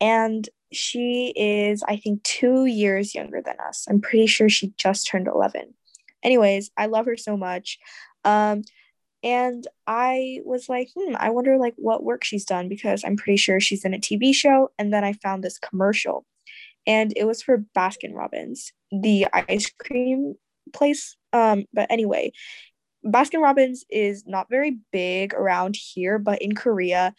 And 0.00 0.48
she 0.72 1.32
is, 1.36 1.82
I 1.86 1.96
think, 1.96 2.22
two 2.22 2.66
years 2.66 3.14
younger 3.14 3.42
than 3.42 3.56
us. 3.66 3.86
I'm 3.88 4.00
pretty 4.00 4.26
sure 4.26 4.48
she 4.48 4.72
just 4.76 5.06
turned 5.06 5.26
11. 5.26 5.74
Anyways, 6.22 6.70
I 6.76 6.86
love 6.86 7.06
her 7.06 7.16
so 7.16 7.36
much. 7.36 7.78
Um, 8.24 8.62
and 9.22 9.66
I 9.86 10.40
was 10.44 10.68
like, 10.68 10.88
hmm, 10.96 11.14
I 11.18 11.30
wonder 11.30 11.58
like 11.58 11.74
what 11.76 12.02
work 12.02 12.24
she's 12.24 12.44
done 12.44 12.68
because 12.68 13.04
I'm 13.04 13.16
pretty 13.16 13.36
sure 13.36 13.60
she's 13.60 13.84
in 13.84 13.94
a 13.94 13.98
TV 13.98 14.34
show. 14.34 14.70
And 14.78 14.92
then 14.92 15.04
I 15.04 15.12
found 15.14 15.42
this 15.42 15.58
commercial, 15.58 16.24
and 16.86 17.12
it 17.16 17.24
was 17.24 17.42
for 17.42 17.64
Baskin 17.76 18.14
Robbins, 18.14 18.72
the 18.90 19.26
ice 19.32 19.70
cream 19.78 20.34
place. 20.72 21.16
Um, 21.32 21.66
but 21.72 21.90
anyway, 21.90 22.32
Baskin 23.04 23.40
Robbins 23.42 23.84
is 23.90 24.24
not 24.26 24.50
very 24.50 24.78
big 24.92 25.34
around 25.34 25.76
here, 25.76 26.18
but 26.18 26.42
in 26.42 26.54
Korea, 26.54 27.14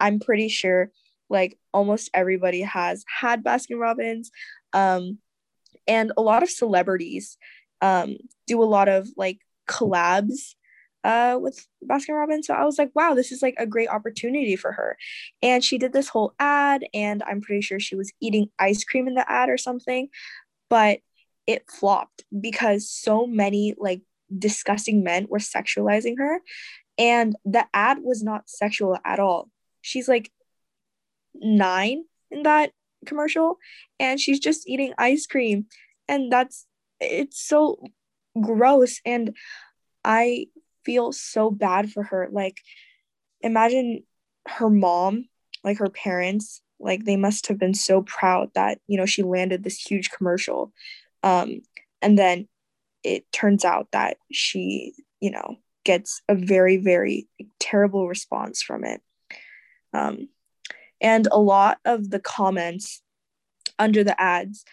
I'm 0.00 0.20
pretty 0.20 0.48
sure 0.48 0.90
like 1.28 1.58
almost 1.72 2.10
everybody 2.14 2.62
has 2.62 3.04
had 3.08 3.44
Baskin 3.44 3.78
Robbins. 3.78 4.30
Um, 4.72 5.18
and 5.86 6.12
a 6.16 6.22
lot 6.22 6.42
of 6.42 6.50
celebrities 6.50 7.36
um, 7.80 8.16
do 8.46 8.62
a 8.62 8.64
lot 8.64 8.88
of 8.88 9.08
like 9.16 9.40
collabs 9.68 10.54
uh, 11.04 11.38
with 11.40 11.66
Baskin 11.88 12.14
Robbins. 12.14 12.46
So 12.46 12.54
I 12.54 12.64
was 12.64 12.78
like, 12.78 12.90
wow, 12.94 13.14
this 13.14 13.32
is 13.32 13.42
like 13.42 13.54
a 13.58 13.66
great 13.66 13.88
opportunity 13.88 14.56
for 14.56 14.72
her. 14.72 14.96
And 15.42 15.62
she 15.62 15.78
did 15.78 15.92
this 15.92 16.08
whole 16.08 16.34
ad, 16.38 16.84
and 16.92 17.22
I'm 17.22 17.40
pretty 17.40 17.62
sure 17.62 17.80
she 17.80 17.96
was 17.96 18.12
eating 18.20 18.50
ice 18.58 18.84
cream 18.84 19.06
in 19.08 19.14
the 19.14 19.30
ad 19.30 19.48
or 19.48 19.58
something, 19.58 20.08
but 20.68 21.00
it 21.46 21.70
flopped 21.70 22.24
because 22.38 22.90
so 22.90 23.26
many 23.26 23.74
like 23.78 24.02
disgusting 24.36 25.02
men 25.02 25.26
were 25.28 25.38
sexualizing 25.38 26.18
her. 26.18 26.40
And 26.98 27.36
the 27.44 27.64
ad 27.72 27.98
was 28.02 28.22
not 28.22 28.48
sexual 28.48 28.98
at 29.04 29.20
all. 29.20 29.48
She's 29.82 30.08
like 30.08 30.30
nine 31.34 32.04
in 32.30 32.42
that 32.42 32.72
commercial, 33.06 33.58
and 34.00 34.18
she's 34.18 34.40
just 34.40 34.68
eating 34.68 34.92
ice 34.98 35.26
cream. 35.26 35.66
And 36.08 36.32
that's 36.32 36.66
it's 37.00 37.40
so 37.40 37.78
gross. 38.40 39.00
And 39.04 39.36
I 40.04 40.46
feel 40.84 41.12
so 41.12 41.50
bad 41.50 41.90
for 41.90 42.02
her. 42.02 42.28
Like, 42.32 42.60
imagine 43.40 44.02
her 44.46 44.70
mom, 44.70 45.26
like 45.62 45.78
her 45.78 45.90
parents, 45.90 46.60
like 46.80 47.04
they 47.04 47.16
must 47.16 47.46
have 47.48 47.58
been 47.58 47.74
so 47.74 48.02
proud 48.02 48.50
that, 48.54 48.78
you 48.86 48.96
know, 48.96 49.06
she 49.06 49.22
landed 49.22 49.62
this 49.62 49.78
huge 49.78 50.10
commercial. 50.10 50.72
Um, 51.22 51.60
and 52.00 52.18
then 52.18 52.48
it 53.04 53.30
turns 53.32 53.64
out 53.64 53.88
that 53.92 54.16
she, 54.30 54.94
you 55.20 55.30
know, 55.30 55.56
gets 55.84 56.22
a 56.28 56.34
very, 56.34 56.76
very 56.76 57.28
terrible 57.58 58.08
response 58.08 58.62
from 58.62 58.84
it. 58.84 59.00
Um, 59.92 60.28
and 61.00 61.26
a 61.30 61.38
lot 61.38 61.78
of 61.84 62.10
the 62.10 62.18
comments 62.18 63.02
under 63.78 64.02
the 64.02 64.20
ads, 64.20 64.64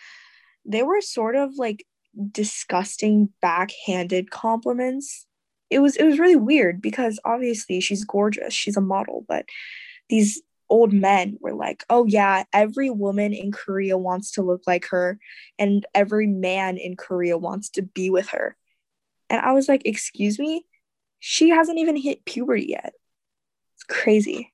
they 0.65 0.83
were 0.83 1.01
sort 1.01 1.35
of 1.35 1.57
like 1.57 1.85
disgusting 2.31 3.29
backhanded 3.41 4.31
compliments. 4.31 5.25
It 5.69 5.79
was 5.79 5.95
it 5.95 6.03
was 6.03 6.19
really 6.19 6.35
weird 6.35 6.81
because 6.81 7.19
obviously 7.25 7.79
she's 7.79 8.03
gorgeous, 8.03 8.53
she's 8.53 8.77
a 8.77 8.81
model, 8.81 9.25
but 9.27 9.45
these 10.09 10.41
old 10.69 10.93
men 10.93 11.38
were 11.39 11.54
like, 11.54 11.84
oh, 11.89 12.06
yeah, 12.06 12.43
every 12.54 12.89
woman 12.89 13.34
in 13.34 13.51
Korea 13.51 13.97
wants 13.97 14.32
to 14.32 14.41
look 14.41 14.62
like 14.65 14.86
her, 14.88 15.19
and 15.60 15.86
every 15.93 16.28
man 16.28 16.78
in 16.78 16.95
Korea 16.95 17.38
wants 17.38 17.69
to 17.71 17.82
be 17.82 18.10
with 18.10 18.30
her. 18.30 18.56
And 19.30 19.41
I 19.41 19.54
was 19.54 19.67
like, 19.67 19.84
excuse 19.86 20.39
me? 20.39 20.65
She 21.19 21.49
hasn't 21.49 21.80
even 21.80 21.95
hit 21.95 22.25
puberty 22.25 22.67
yet. 22.69 22.93
It's 23.75 23.84
crazy. 23.84 24.54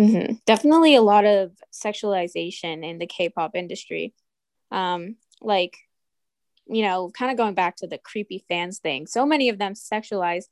Mm-hmm. 0.00 0.34
Definitely 0.46 0.94
a 0.94 1.02
lot 1.02 1.24
of 1.24 1.52
sexualization 1.72 2.88
in 2.88 2.98
the 2.98 3.06
K 3.06 3.28
pop 3.28 3.56
industry. 3.56 4.14
Um, 4.70 5.16
like, 5.40 5.76
you 6.66 6.82
know, 6.82 7.10
kind 7.10 7.30
of 7.30 7.36
going 7.36 7.54
back 7.54 7.76
to 7.76 7.86
the 7.86 7.98
creepy 7.98 8.44
fans 8.48 8.78
thing, 8.78 9.06
so 9.06 9.26
many 9.26 9.48
of 9.48 9.58
them 9.58 9.74
sexualize 9.74 10.44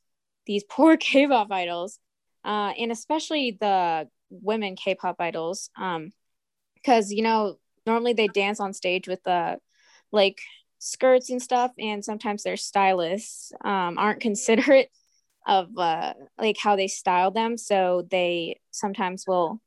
these 0.46 0.64
poor 0.68 0.96
K 0.96 1.26
pop 1.28 1.50
idols. 1.52 1.98
Uh, 2.44 2.72
and 2.78 2.92
especially 2.92 3.56
the 3.60 4.08
women 4.30 4.76
K-pop 4.76 5.16
idols. 5.18 5.70
Um, 5.78 6.12
because 6.74 7.10
you 7.12 7.22
know 7.22 7.58
normally 7.86 8.12
they 8.12 8.28
dance 8.28 8.60
on 8.60 8.72
stage 8.72 9.08
with 9.08 9.22
the 9.24 9.30
uh, 9.30 9.56
like 10.12 10.38
skirts 10.78 11.30
and 11.30 11.42
stuff, 11.42 11.72
and 11.78 12.04
sometimes 12.04 12.42
their 12.42 12.56
stylists 12.56 13.52
um 13.64 13.98
aren't 13.98 14.20
considerate 14.28 14.90
of 15.46 15.68
uh 15.76 16.14
like 16.38 16.56
how 16.58 16.76
they 16.76 16.88
style 16.88 17.30
them, 17.30 17.56
so 17.56 18.06
they 18.10 18.60
sometimes 18.70 19.24
will 19.26 19.60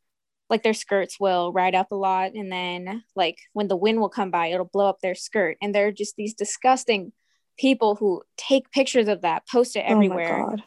like 0.49 0.63
their 0.63 0.73
skirts 0.73 1.19
will 1.19 1.53
ride 1.53 1.75
up 1.75 1.91
a 1.91 1.95
lot 1.95 2.33
and 2.33 2.51
then 2.51 3.03
like 3.15 3.37
when 3.53 3.67
the 3.67 3.75
wind 3.75 3.99
will 3.99 4.09
come 4.09 4.31
by 4.31 4.47
it'll 4.47 4.65
blow 4.65 4.89
up 4.89 4.99
their 4.99 5.13
skirt. 5.13 5.57
And 5.61 5.75
they're 5.75 5.91
just 5.91 6.15
these 6.15 6.33
disgusting 6.33 7.13
people 7.57 7.95
who 7.95 8.23
take 8.35 8.71
pictures 8.71 9.07
of 9.07 9.21
that 9.21 9.47
post 9.47 9.75
it 9.75 9.81
everywhere. 9.81 10.47
Oh 10.49 10.57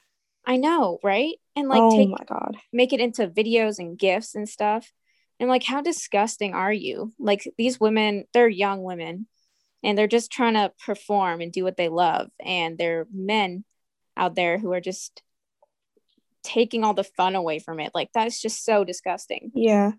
I 0.44 0.57
know, 0.57 0.98
right? 1.02 1.35
And 1.55 1.68
like 1.68 1.83
oh 1.83 1.96
take 1.96 2.09
my 2.09 2.24
god, 2.26 2.57
make 2.72 2.92
it 2.92 3.00
into 3.00 3.28
videos 3.28 3.78
and 3.78 3.98
gifts 3.98 4.35
and 4.35 4.48
stuff. 4.48 4.90
And 5.38 5.48
like, 5.48 5.64
how 5.64 5.81
disgusting 5.83 6.55
are 6.55 6.72
you? 6.72 7.12
Like 7.18 7.48
these 7.59 7.81
women, 7.81 8.24
they're 8.33 8.48
young 8.48 8.83
women, 8.83 9.26
and 9.83 9.96
they're 9.96 10.07
just 10.07 10.31
trying 10.31 10.55
to 10.55 10.72
perform 10.85 11.40
and 11.40 11.52
do 11.52 11.64
what 11.64 11.76
they 11.76 11.88
love. 11.88 12.28
And 12.44 12.78
they're 12.78 13.07
men 13.12 13.64
out 14.16 14.35
there 14.35 14.59
who 14.59 14.72
are 14.72 14.81
just 14.81 15.22
taking 16.42 16.85
all 16.85 16.94
the 16.94 17.05
fun 17.05 17.35
away 17.35 17.59
from 17.59 17.81
it. 17.81 17.92
Like 17.94 18.11
that's 18.12 18.40
just 18.40 18.64
so 18.64 18.85
disgusting. 18.85 19.52
Yeah. 19.55 19.92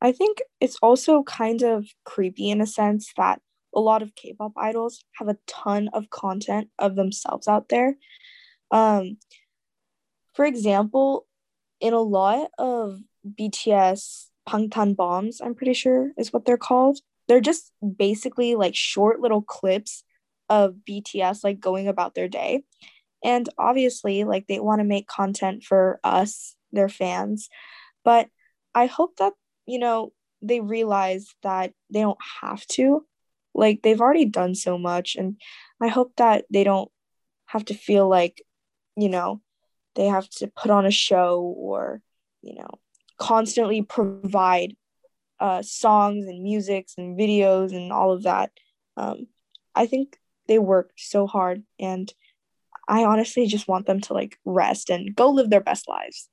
I 0.00 0.12
think 0.12 0.42
it's 0.60 0.76
also 0.82 1.22
kind 1.22 1.62
of 1.62 1.86
creepy 2.04 2.50
in 2.50 2.60
a 2.60 2.66
sense 2.66 3.12
that 3.16 3.40
a 3.74 3.80
lot 3.80 4.02
of 4.02 4.14
K-pop 4.14 4.52
idols 4.56 5.02
have 5.14 5.28
a 5.28 5.38
ton 5.46 5.88
of 5.92 6.10
content 6.10 6.68
of 6.78 6.94
themselves 6.94 7.48
out 7.48 7.68
there. 7.68 7.96
Um, 8.70 9.16
for 10.34 10.44
example, 10.44 11.26
in 11.80 11.94
a 11.94 12.00
lot 12.00 12.50
of 12.58 13.00
BTS 13.26 14.26
Bangtan 14.48 14.94
bombs, 14.96 15.40
I'm 15.40 15.54
pretty 15.54 15.74
sure 15.74 16.12
is 16.18 16.32
what 16.32 16.44
they're 16.44 16.56
called. 16.56 16.98
They're 17.28 17.40
just 17.40 17.72
basically 17.96 18.54
like 18.54 18.74
short 18.74 19.20
little 19.20 19.42
clips 19.42 20.04
of 20.48 20.74
BTS 20.88 21.42
like 21.42 21.60
going 21.60 21.88
about 21.88 22.14
their 22.14 22.28
day. 22.28 22.62
And 23.24 23.48
obviously, 23.56 24.24
like 24.24 24.46
they 24.46 24.60
want 24.60 24.80
to 24.80 24.84
make 24.84 25.06
content 25.06 25.62
for 25.62 25.98
us, 26.04 26.56
their 26.72 26.90
fans. 26.90 27.48
But 28.04 28.28
I 28.74 28.86
hope 28.86 29.16
that, 29.16 29.32
you 29.66 29.78
know, 29.78 30.12
they 30.42 30.60
realize 30.60 31.28
that 31.42 31.72
they 31.90 32.00
don't 32.00 32.18
have 32.42 32.66
to. 32.66 33.06
Like 33.54 33.80
they've 33.82 34.00
already 34.00 34.26
done 34.26 34.54
so 34.54 34.76
much. 34.76 35.16
And 35.16 35.36
I 35.80 35.88
hope 35.88 36.12
that 36.16 36.44
they 36.52 36.64
don't 36.64 36.90
have 37.46 37.64
to 37.66 37.74
feel 37.74 38.08
like, 38.08 38.42
you 38.96 39.08
know, 39.08 39.40
they 39.94 40.06
have 40.06 40.28
to 40.28 40.48
put 40.48 40.70
on 40.70 40.86
a 40.86 40.90
show 40.90 41.40
or 41.56 42.00
you 42.42 42.54
know 42.54 42.70
constantly 43.18 43.82
provide 43.82 44.74
uh, 45.40 45.62
songs 45.62 46.26
and 46.26 46.42
musics 46.42 46.94
and 46.96 47.18
videos 47.18 47.74
and 47.74 47.92
all 47.92 48.12
of 48.12 48.22
that 48.22 48.50
um, 48.96 49.26
i 49.74 49.86
think 49.86 50.18
they 50.46 50.58
work 50.58 50.92
so 50.96 51.26
hard 51.26 51.62
and 51.78 52.12
i 52.88 53.04
honestly 53.04 53.46
just 53.46 53.68
want 53.68 53.86
them 53.86 54.00
to 54.00 54.14
like 54.14 54.38
rest 54.44 54.90
and 54.90 55.14
go 55.14 55.30
live 55.30 55.50
their 55.50 55.60
best 55.60 55.88
lives 55.88 56.28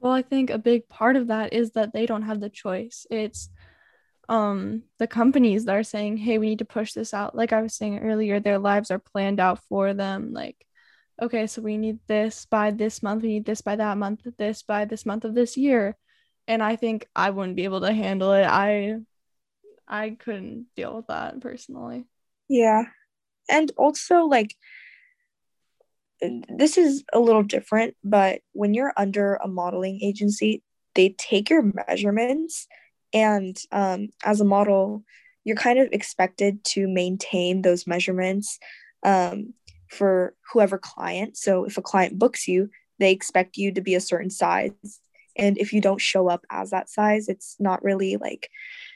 well 0.00 0.12
i 0.12 0.22
think 0.22 0.50
a 0.50 0.58
big 0.58 0.88
part 0.88 1.16
of 1.16 1.28
that 1.28 1.52
is 1.52 1.72
that 1.72 1.92
they 1.92 2.06
don't 2.06 2.22
have 2.22 2.40
the 2.40 2.50
choice 2.50 3.06
it's 3.10 3.48
um 4.28 4.82
the 4.98 5.06
companies 5.06 5.64
that 5.64 5.76
are 5.76 5.82
saying, 5.82 6.16
"Hey, 6.16 6.38
we 6.38 6.48
need 6.48 6.60
to 6.60 6.64
push 6.64 6.92
this 6.92 7.12
out." 7.12 7.34
Like 7.34 7.52
I 7.52 7.62
was 7.62 7.74
saying 7.74 7.98
earlier, 7.98 8.40
their 8.40 8.58
lives 8.58 8.90
are 8.90 8.98
planned 8.98 9.40
out 9.40 9.58
for 9.68 9.94
them. 9.94 10.32
Like, 10.32 10.66
okay, 11.20 11.46
so 11.46 11.62
we 11.62 11.76
need 11.76 11.98
this 12.06 12.46
by 12.46 12.70
this 12.70 13.02
month, 13.02 13.22
we 13.22 13.28
need 13.28 13.44
this 13.44 13.60
by 13.60 13.76
that 13.76 13.98
month, 13.98 14.20
this 14.38 14.62
by 14.62 14.84
this 14.84 15.04
month 15.04 15.24
of 15.24 15.34
this 15.34 15.56
year. 15.56 15.96
And 16.48 16.62
I 16.62 16.76
think 16.76 17.06
I 17.14 17.30
wouldn't 17.30 17.56
be 17.56 17.64
able 17.64 17.80
to 17.82 17.92
handle 17.92 18.32
it. 18.32 18.44
I 18.44 18.96
I 19.86 20.10
couldn't 20.10 20.66
deal 20.74 20.96
with 20.96 21.06
that 21.08 21.40
personally. 21.40 22.04
Yeah. 22.48 22.84
And 23.48 23.70
also 23.76 24.24
like 24.24 24.54
this 26.48 26.78
is 26.78 27.04
a 27.12 27.18
little 27.18 27.42
different, 27.42 27.96
but 28.04 28.42
when 28.52 28.74
you're 28.74 28.92
under 28.96 29.34
a 29.36 29.48
modeling 29.48 30.00
agency, 30.02 30.62
they 30.94 31.10
take 31.18 31.50
your 31.50 31.62
measurements 31.88 32.68
and 33.12 33.56
um, 33.72 34.08
as 34.24 34.40
a 34.40 34.44
model 34.44 35.04
you're 35.44 35.56
kind 35.56 35.78
of 35.78 35.88
expected 35.92 36.62
to 36.62 36.86
maintain 36.86 37.62
those 37.62 37.86
measurements 37.86 38.58
um, 39.02 39.52
for 39.92 40.34
whoever 40.52 40.78
client. 40.78 41.36
So 41.36 41.64
if 41.64 41.76
a 41.76 41.82
client 41.82 42.18
books 42.18 42.48
you 42.48 42.70
they 42.98 43.10
expect 43.10 43.56
you 43.56 43.72
to 43.72 43.80
be 43.80 43.94
a 43.96 44.00
certain 44.00 44.30
size. 44.30 45.00
And 45.36 45.58
if 45.58 45.72
you 45.72 45.80
don't 45.80 46.00
show 46.00 46.28
up 46.28 46.44
as 46.50 46.70
that 46.70 46.88
size 46.88 47.28
it's 47.28 47.56
not 47.58 47.84
really 47.84 48.16
like 48.16 48.48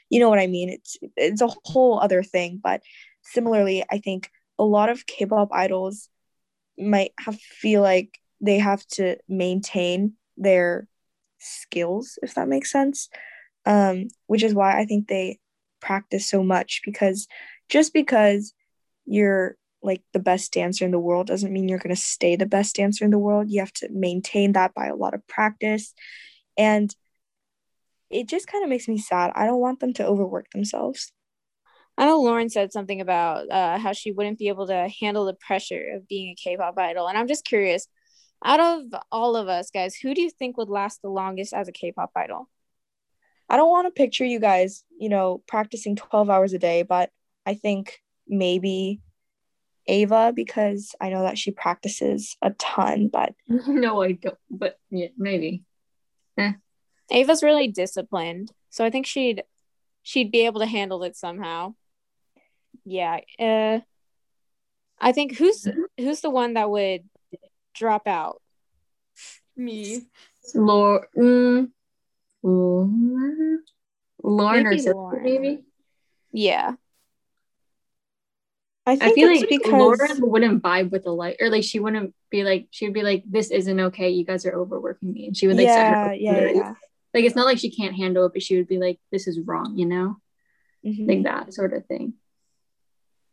you 0.09 0.21
know 0.21 0.29
what 0.29 0.39
i 0.39 0.47
mean? 0.47 0.69
It's 0.69 0.97
it's 1.15 1.41
a 1.41 1.53
whole 1.63 1.99
other 1.99 2.23
thing. 2.23 2.59
But 2.61 2.81
similarly 3.23 3.83
i 3.91 3.97
think 3.99 4.29
a 4.57 4.63
lot 4.63 4.89
of 4.89 5.05
k-pop 5.05 5.49
idols 5.51 6.09
might 6.77 7.11
have 7.19 7.39
feel 7.39 7.81
like 7.81 8.17
they 8.39 8.59
have 8.59 8.85
to 8.87 9.17
maintain 9.27 10.13
their 10.37 10.87
skills 11.39 12.17
if 12.21 12.33
that 12.35 12.47
makes 12.47 12.71
sense. 12.71 13.09
Um, 13.65 14.07
which 14.27 14.43
is 14.43 14.53
why 14.53 14.79
I 14.79 14.85
think 14.85 15.07
they 15.07 15.39
practice 15.81 16.25
so 16.29 16.41
much 16.41 16.81
because 16.85 17.27
just 17.67 17.93
because 17.93 18.53
you're 19.05 19.57
like 19.81 20.01
the 20.13 20.19
best 20.19 20.53
dancer 20.53 20.85
in 20.85 20.91
the 20.91 20.99
world 20.99 21.27
doesn't 21.27 21.53
mean 21.53 21.69
you're 21.69 21.79
going 21.79 21.95
to 21.95 22.01
stay 22.01 22.35
the 22.35 22.45
best 22.45 22.75
dancer 22.75 23.05
in 23.05 23.11
the 23.11 23.19
world. 23.19 23.49
You 23.49 23.59
have 23.59 23.73
to 23.73 23.89
maintain 23.89 24.53
that 24.53 24.73
by 24.73 24.87
a 24.87 24.95
lot 24.95 25.13
of 25.13 25.25
practice. 25.27 25.93
And 26.57 26.93
it 28.09 28.27
just 28.27 28.47
kind 28.47 28.63
of 28.63 28.69
makes 28.69 28.87
me 28.87 28.97
sad. 28.97 29.31
I 29.35 29.45
don't 29.45 29.59
want 29.59 29.79
them 29.79 29.93
to 29.93 30.05
overwork 30.05 30.49
themselves. 30.51 31.11
I 31.97 32.05
know 32.05 32.21
Lauren 32.21 32.49
said 32.49 32.71
something 32.71 33.01
about 33.01 33.49
uh, 33.49 33.79
how 33.79 33.91
she 33.91 34.11
wouldn't 34.11 34.37
be 34.37 34.49
able 34.49 34.67
to 34.67 34.89
handle 35.01 35.25
the 35.25 35.33
pressure 35.33 35.83
of 35.95 36.07
being 36.07 36.29
a 36.29 36.35
K-pop 36.35 36.77
idol, 36.77 37.07
and 37.07 37.17
I'm 37.17 37.27
just 37.27 37.45
curious. 37.45 37.87
Out 38.45 38.59
of 38.59 39.01
all 39.11 39.35
of 39.35 39.47
us 39.47 39.71
guys, 39.71 39.95
who 39.95 40.13
do 40.13 40.21
you 40.21 40.29
think 40.29 40.57
would 40.57 40.69
last 40.69 41.01
the 41.01 41.09
longest 41.09 41.53
as 41.53 41.67
a 41.67 41.71
K-pop 41.71 42.11
idol? 42.15 42.47
I 43.49 43.57
don't 43.57 43.71
want 43.71 43.87
to 43.87 43.91
picture 43.91 44.25
you 44.25 44.39
guys, 44.39 44.83
you 44.99 45.09
know, 45.09 45.41
practicing 45.47 45.95
12 45.95 46.29
hours 46.29 46.53
a 46.53 46.59
day, 46.59 46.83
but 46.83 47.09
I 47.47 47.55
think 47.55 47.99
maybe 48.27 49.01
Ava 49.87 50.33
because 50.35 50.95
I 50.99 51.09
know 51.09 51.23
that 51.23 51.37
she 51.37 51.51
practices 51.51 52.37
a 52.41 52.51
ton, 52.51 53.07
but 53.07 53.33
no, 53.47 54.01
I 54.01 54.13
don't. 54.13 54.37
But 54.49 54.79
yeah, 54.89 55.07
maybe. 55.17 55.63
Eh. 56.37 56.53
Ava's 57.11 57.43
really 57.43 57.67
disciplined, 57.67 58.51
so 58.69 58.83
I 58.85 58.89
think 58.89 59.05
she'd 59.05 59.43
she'd 60.03 60.31
be 60.31 60.45
able 60.45 60.59
to 60.59 60.65
handle 60.65 61.03
it 61.03 61.15
somehow. 61.15 61.73
Yeah. 62.85 63.19
Uh, 63.39 63.79
I 64.99 65.11
think 65.11 65.37
who's 65.37 65.67
who's 65.97 66.21
the 66.21 66.29
one 66.29 66.53
that 66.53 66.69
would 66.69 67.03
drop 67.73 68.07
out? 68.07 68.41
Me. 69.55 70.01
Lord. 70.53 71.05
Mm, 71.17 71.71
Lauren 74.23 74.63
maybe 74.63 74.89
or 74.89 74.93
Lauren. 74.93 75.23
maybe. 75.23 75.63
Yeah. 76.31 76.73
I, 78.87 78.97
I 79.01 79.11
feel 79.13 79.27
like 79.27 79.49
because 79.49 79.71
Lauren 79.73 80.31
wouldn't 80.31 80.63
vibe 80.63 80.91
with 80.91 81.03
the 81.03 81.11
light, 81.11 81.35
or 81.41 81.49
like 81.49 81.65
she 81.65 81.79
wouldn't 81.79 82.15
be 82.31 82.45
like 82.45 82.69
she 82.71 82.85
would 82.85 82.93
be 82.93 83.03
like, 83.03 83.23
"This 83.29 83.51
isn't 83.51 83.79
okay. 83.79 84.09
You 84.09 84.23
guys 84.23 84.45
are 84.45 84.55
overworking 84.55 85.11
me," 85.11 85.27
and 85.27 85.35
she 85.35 85.45
would 85.47 85.57
like 85.57 85.67
yeah, 85.67 86.13
yeah, 86.13 86.49
yeah. 86.51 86.73
Like 87.13 87.25
it's 87.25 87.35
not 87.35 87.45
like 87.45 87.57
she 87.57 87.69
can't 87.69 87.95
handle 87.95 88.25
it, 88.25 88.33
but 88.33 88.41
she 88.41 88.55
would 88.55 88.67
be 88.67 88.77
like, 88.77 88.99
"This 89.11 89.27
is 89.27 89.41
wrong," 89.41 89.77
you 89.77 89.85
know, 89.85 90.15
mm-hmm. 90.85 91.05
like 91.05 91.23
that 91.23 91.53
sort 91.53 91.73
of 91.73 91.85
thing. 91.85 92.13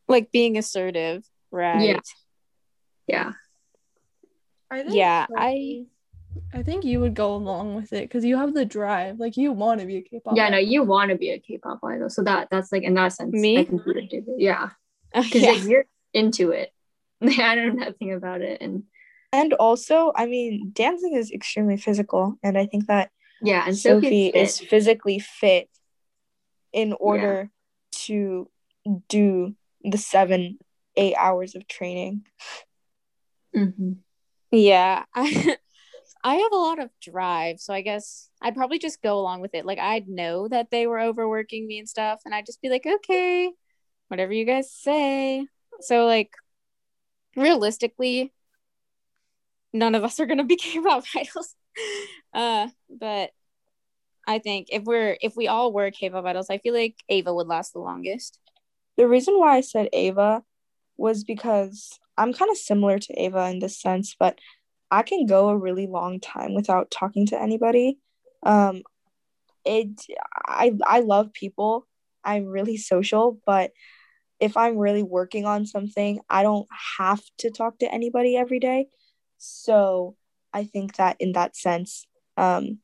Like 0.08 0.32
being 0.32 0.58
assertive, 0.58 1.24
right? 1.52 1.88
Yeah. 1.88 2.00
Yeah. 3.06 3.32
I 4.72 4.84
yeah, 4.88 5.26
I 5.36 5.86
I 6.52 6.64
think 6.64 6.84
you 6.84 6.98
would 6.98 7.14
go 7.14 7.36
along 7.36 7.76
with 7.76 7.92
it 7.92 8.02
because 8.02 8.24
you 8.24 8.36
have 8.38 8.54
the 8.54 8.64
drive. 8.64 9.20
Like 9.20 9.36
you 9.36 9.52
want 9.52 9.80
to 9.80 9.86
be 9.86 9.98
a 9.98 10.02
K-pop. 10.02 10.36
Yeah, 10.36 10.46
idol. 10.46 10.52
no, 10.52 10.66
you 10.66 10.82
want 10.82 11.10
to 11.10 11.16
be 11.16 11.30
a 11.30 11.38
K-pop 11.38 11.78
idol. 11.84 12.10
So 12.10 12.24
that 12.24 12.48
that's 12.50 12.72
like 12.72 12.82
in 12.82 12.94
that 12.94 13.12
sense, 13.12 13.32
me. 13.32 13.58
I 13.58 13.64
think 13.64 13.84
do 13.84 13.92
it. 13.94 14.24
Yeah, 14.38 14.70
because 15.14 15.42
yeah. 15.42 15.50
like, 15.53 15.64
you're 15.64 15.85
into 16.12 16.50
it. 16.50 16.72
I 17.22 17.55
know 17.55 17.70
nothing 17.70 18.12
about 18.12 18.42
it, 18.42 18.61
and 18.61 18.85
and 19.33 19.53
also, 19.55 20.12
I 20.14 20.27
mean, 20.27 20.70
dancing 20.72 21.14
is 21.14 21.31
extremely 21.31 21.77
physical, 21.77 22.38
and 22.42 22.59
I 22.59 22.66
think 22.66 22.87
that 22.87 23.11
yeah, 23.42 23.64
and 23.66 23.77
Sophie 23.77 24.29
is 24.29 24.59
physically 24.59 25.18
fit 25.18 25.68
in 26.72 26.92
order 26.94 27.50
yeah. 27.50 27.98
to 28.07 28.50
do 29.09 29.55
the 29.83 29.98
seven 29.98 30.59
eight 30.96 31.14
hours 31.16 31.55
of 31.55 31.66
training. 31.66 32.27
Mm-hmm. 33.57 33.92
Yeah, 34.50 35.05
I 35.14 35.57
I 36.24 36.37
have 36.37 36.53
a 36.53 36.57
lot 36.57 36.79
of 36.79 36.90
drive, 37.03 37.61
so 37.61 37.74
I 37.74 37.83
guess 37.83 38.29
I'd 38.40 38.55
probably 38.55 38.79
just 38.79 39.03
go 39.03 39.18
along 39.18 39.40
with 39.40 39.55
it. 39.55 39.66
Like 39.66 39.79
I'd 39.79 40.09
know 40.09 40.48
that 40.48 40.70
they 40.70 40.87
were 40.87 41.00
overworking 41.00 41.66
me 41.66 41.79
and 41.79 41.88
stuff, 41.88 42.20
and 42.24 42.35
I'd 42.35 42.46
just 42.46 42.62
be 42.62 42.68
like, 42.68 42.87
okay, 42.87 43.50
whatever 44.08 44.32
you 44.32 44.44
guys 44.44 44.72
say. 44.72 45.46
So 45.80 46.06
like 46.06 46.30
realistically, 47.36 48.32
none 49.72 49.94
of 49.94 50.04
us 50.04 50.20
are 50.20 50.26
gonna 50.26 50.44
be 50.44 50.56
K-pop 50.64 51.04
idols. 51.14 51.54
Uh, 52.32 52.68
but 52.88 53.30
I 54.26 54.38
think 54.38 54.68
if 54.70 54.84
we're 54.84 55.16
if 55.20 55.36
we 55.36 55.48
all 55.48 55.72
were 55.72 55.90
K-pop 55.90 56.24
idols, 56.24 56.50
I 56.50 56.58
feel 56.58 56.74
like 56.74 56.96
Ava 57.08 57.34
would 57.34 57.48
last 57.48 57.72
the 57.72 57.80
longest. 57.80 58.38
The 58.96 59.08
reason 59.08 59.38
why 59.38 59.56
I 59.56 59.60
said 59.60 59.88
Ava 59.92 60.42
was 60.96 61.24
because 61.24 61.98
I'm 62.16 62.32
kind 62.32 62.50
of 62.50 62.56
similar 62.56 62.98
to 62.98 63.20
Ava 63.20 63.50
in 63.50 63.58
this 63.58 63.80
sense, 63.80 64.14
but 64.18 64.38
I 64.90 65.02
can 65.02 65.26
go 65.26 65.48
a 65.48 65.56
really 65.56 65.86
long 65.86 66.20
time 66.20 66.54
without 66.54 66.90
talking 66.90 67.26
to 67.26 67.40
anybody. 67.40 67.98
Um, 68.44 68.82
it 69.64 70.00
I 70.46 70.72
I 70.86 71.00
love 71.00 71.32
people. 71.32 71.86
I'm 72.24 72.46
really 72.46 72.76
social, 72.76 73.40
but 73.46 73.72
if 74.40 74.56
I'm 74.56 74.76
really 74.78 75.02
working 75.02 75.46
on 75.46 75.66
something, 75.66 76.20
I 76.28 76.42
don't 76.42 76.66
have 76.98 77.22
to 77.38 77.50
talk 77.50 77.78
to 77.78 77.92
anybody 77.92 78.37
every 78.37 78.58
day. 78.58 78.88
So 79.38 80.16
I 80.52 80.64
think 80.64 80.96
that 80.96 81.16
in 81.20 81.32
that 81.32 81.56
sense, 81.56 82.06
um, 82.37 82.78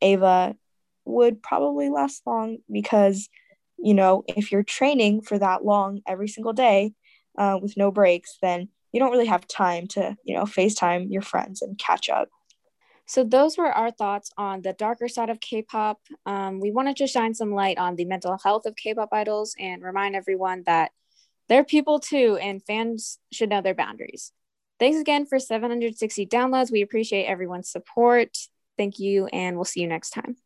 Ava 0.00 0.56
would 1.04 1.42
probably 1.42 1.90
last 1.90 2.22
long 2.26 2.58
because, 2.70 3.28
you 3.78 3.94
know, 3.94 4.24
if 4.28 4.52
you're 4.52 4.62
training 4.62 5.22
for 5.22 5.38
that 5.38 5.64
long 5.64 6.00
every 6.06 6.28
single 6.28 6.52
day 6.52 6.92
uh, 7.38 7.58
with 7.60 7.76
no 7.76 7.90
breaks, 7.90 8.38
then 8.42 8.68
you 8.92 9.00
don't 9.00 9.10
really 9.10 9.26
have 9.26 9.46
time 9.48 9.86
to, 9.88 10.16
you 10.24 10.34
know, 10.34 10.44
FaceTime 10.44 11.06
your 11.10 11.22
friends 11.22 11.62
and 11.62 11.78
catch 11.78 12.08
up. 12.10 12.28
So 13.12 13.24
those 13.24 13.58
were 13.58 13.70
our 13.70 13.90
thoughts 13.90 14.30
on 14.38 14.62
the 14.62 14.72
darker 14.72 15.06
side 15.06 15.28
of 15.28 15.38
K-pop. 15.38 16.00
Um, 16.24 16.60
we 16.60 16.70
wanted 16.70 16.96
to 16.96 17.06
shine 17.06 17.34
some 17.34 17.52
light 17.52 17.76
on 17.76 17.94
the 17.94 18.06
mental 18.06 18.38
health 18.42 18.64
of 18.64 18.74
K-pop 18.74 19.10
idols 19.12 19.54
and 19.58 19.82
remind 19.82 20.16
everyone 20.16 20.62
that 20.64 20.92
they're 21.46 21.62
people 21.62 22.00
too, 22.00 22.38
and 22.40 22.64
fans 22.64 23.18
should 23.30 23.50
know 23.50 23.60
their 23.60 23.74
boundaries. 23.74 24.32
Thanks 24.80 24.98
again 24.98 25.26
for 25.26 25.38
760 25.38 26.24
downloads. 26.26 26.72
We 26.72 26.80
appreciate 26.80 27.26
everyone's 27.26 27.68
support. 27.68 28.34
Thank 28.78 28.98
you, 28.98 29.26
and 29.26 29.56
we'll 29.56 29.66
see 29.66 29.82
you 29.82 29.88
next 29.88 30.12
time. 30.12 30.42